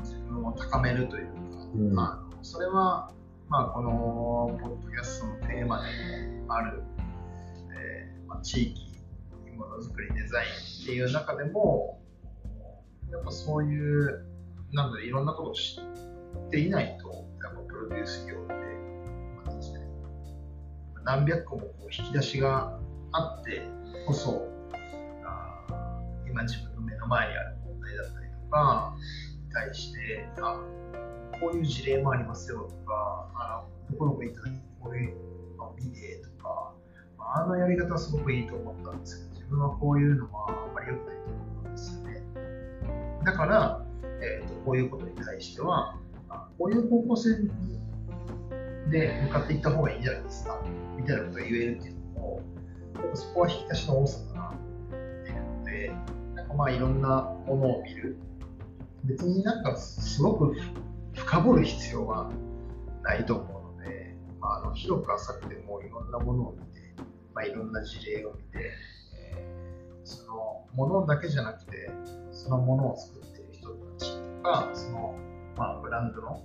[0.00, 1.32] 自分を高めるというか、
[1.74, 3.10] うんまあ、それは、
[3.48, 5.88] まあ、このポッドキャストのテーマで
[6.46, 6.82] もある、
[7.72, 8.86] えーまあ、地域
[9.56, 10.48] ものづくりデザイン
[10.82, 12.00] っていう中でも
[13.10, 14.26] やっぱそういう
[14.72, 15.80] なんだいろんなことを知
[16.46, 17.08] っていないと
[17.42, 18.54] やっぱプロデュース業って、
[21.06, 22.76] 何百個もこう引き出しが
[23.12, 23.62] あって
[24.08, 24.42] こそ
[25.24, 25.62] あ
[26.28, 28.96] 今自分の目の前にある問題だったりとか
[29.46, 30.60] に対してあ
[31.40, 34.50] こういう事例もありますよとかあのどこどこ行った時
[34.80, 36.72] こういうのを見てとか、
[37.16, 42.22] まあ、あのやり方はすごくいいと思ったんですけど自分はこういうのはあんまり良くないと思ったんですよね。
[43.24, 43.86] だから、
[44.20, 45.96] えーとこういうことに対しては
[46.58, 47.30] こういう方向性
[48.90, 50.62] で向かっていった方がいいんじゃないですか。
[50.96, 52.42] みたいなことを言えるっていうのも
[53.14, 54.52] そこは引き出しの多さだなっ
[55.24, 55.92] ていうので
[56.34, 58.18] なんかまあいろんなものを見る。
[59.04, 60.56] 別になんかすごく
[61.14, 62.28] 深掘る必要は
[63.02, 66.92] ないと思うので、まあ、あの広く浅くてもいろんなものを見て、
[67.32, 68.72] まあ、いろんな事例を見て、
[69.14, 69.66] えー
[70.06, 71.90] そのものだけじゃなくて
[72.30, 75.14] そのものを作っている人たちとかその、
[75.56, 76.44] まあ、ブランドの、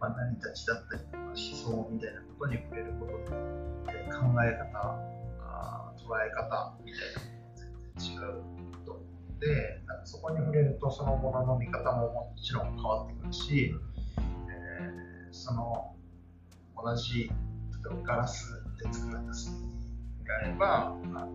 [0.00, 4.98] まあ、成り立ちだったりとか思想みたいなことに触れることで、考え方
[5.40, 13.74] あ捉え方みたいなのが全然違うと思うのでなんかそこに触れるとそのものの見方ももちろん変わってくるし、
[14.48, 15.00] えー
[15.32, 15.94] その
[16.82, 19.52] 同じ例えばガラスで作られたス
[20.24, 21.28] があればあ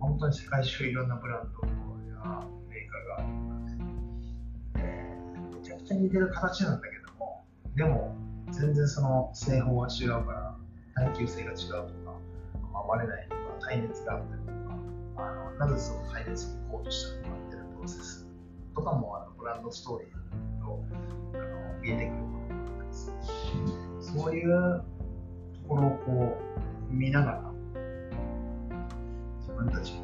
[0.00, 6.89] 本当に世界中いろんなブランドやメーカーがあるので、えーめちゃくちゃ似てる形なんだけど
[7.76, 8.16] でも
[8.50, 10.56] 全然その製法が違うから
[10.94, 12.18] 耐久性が違うとか
[12.86, 18.26] 守れないとか耐熱があったりとかあのなぜその耐熱に行こうとしたのかみたいなプロセス
[18.74, 20.84] とかもあのブランドストーリーと
[21.34, 23.12] あの見えてくるものがあったりす
[24.00, 24.84] そういう
[25.62, 26.38] ところをこ
[26.90, 27.50] う見ながら
[29.38, 30.00] 自分たちの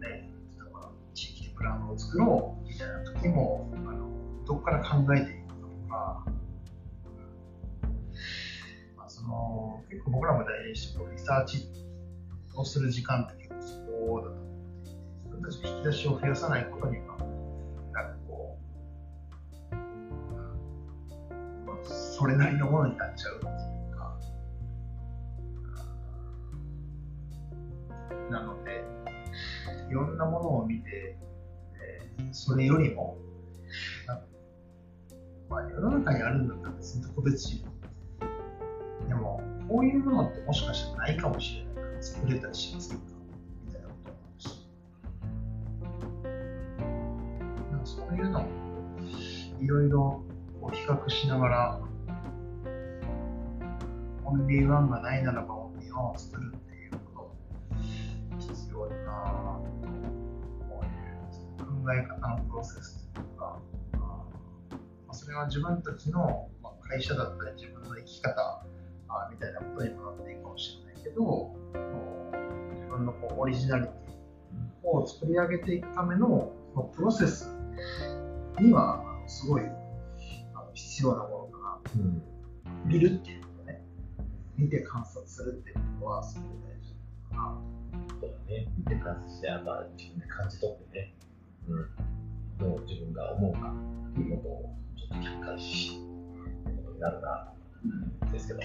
[0.00, 4.08] ね例えば地域でブランドを作ろうみたいな時もあの
[4.46, 6.30] どこから考えていくのか、まあ、
[9.20, 11.66] その結構僕らも大事にしてリサーチ
[12.54, 14.44] をする時間って結構そこだと思っ
[14.82, 17.18] ていて自分たちの引き出しを増やさないことには
[17.92, 18.58] なんかこ
[21.82, 24.16] う、それなりのものになっちゃうっていうか、
[28.30, 28.84] なので
[29.90, 31.18] いろんなものを見て、
[31.82, 33.18] えーそれよりも
[35.50, 37.64] まあ、世の中にあるんだったら別に特別視
[39.70, 42.96] こういうものってもしかしたらないかもしれないから作れたりしますか
[43.64, 44.50] みたいなこと思いました。
[47.70, 48.44] なんかそういうのを
[49.60, 50.24] いろいろ
[50.60, 51.80] こう比較しながら、
[54.24, 59.86] オンリーワンがないならばオンリーワンを作るっていうことも必要だなぁと
[60.68, 63.56] 思う考え方のプロセスというか、
[63.92, 64.26] ま
[65.10, 68.66] あ、それは自分たちのまあ会社だったり自分の生き方
[69.10, 71.54] あみたいなことにもなっていくかもしれないけど、
[72.74, 77.54] 自分のこうオリジナリティを作り上げていくためのそのプロセス
[78.58, 79.62] にはすごい
[80.74, 82.02] 必要なものかな。
[82.02, 82.22] うん
[82.86, 83.82] 見るっていうことね。
[84.56, 86.94] 見て観察するっていうことはすごい大事
[87.28, 87.60] かな。
[88.20, 88.68] そうだね。
[88.78, 91.14] 見て感じして、あとは自分で感じ取ってね、
[91.68, 91.88] うん、
[92.58, 93.72] どう自分が思うか
[94.12, 95.90] っていうことをちょっと客観視
[96.64, 97.52] ということになるな
[97.88, 98.60] んですけど、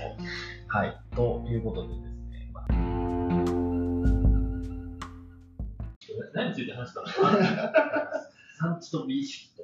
[0.67, 1.01] はい。
[1.15, 2.67] ということでですね、まあ、
[6.33, 7.07] 何について話したの？
[7.07, 8.11] かな
[8.57, 9.63] 産地と美意識と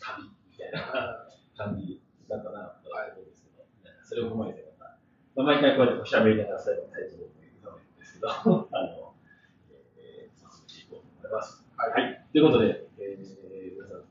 [0.00, 1.26] 旅みたいな
[1.56, 3.64] 感じだったなと思うんですけど、
[4.02, 4.98] それを踏まえてまた、
[5.36, 9.14] まあ、毎回こうやっておしゃべりながら最後のタイトルを言うんですけど、 あの、
[9.98, 11.64] えー、進めていこうと思います。
[11.76, 12.26] はい。
[12.32, 14.04] ということで、えー、皆さん、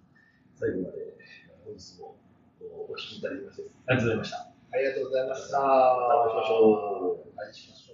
[0.55, 1.17] 最後まで
[1.65, 2.17] 本日も
[2.61, 4.50] お聞きいただきまして、ありがとうございました。
[4.71, 5.57] ありがとうございました。
[5.95, 6.67] またお会いしましょう。
[7.37, 7.90] はい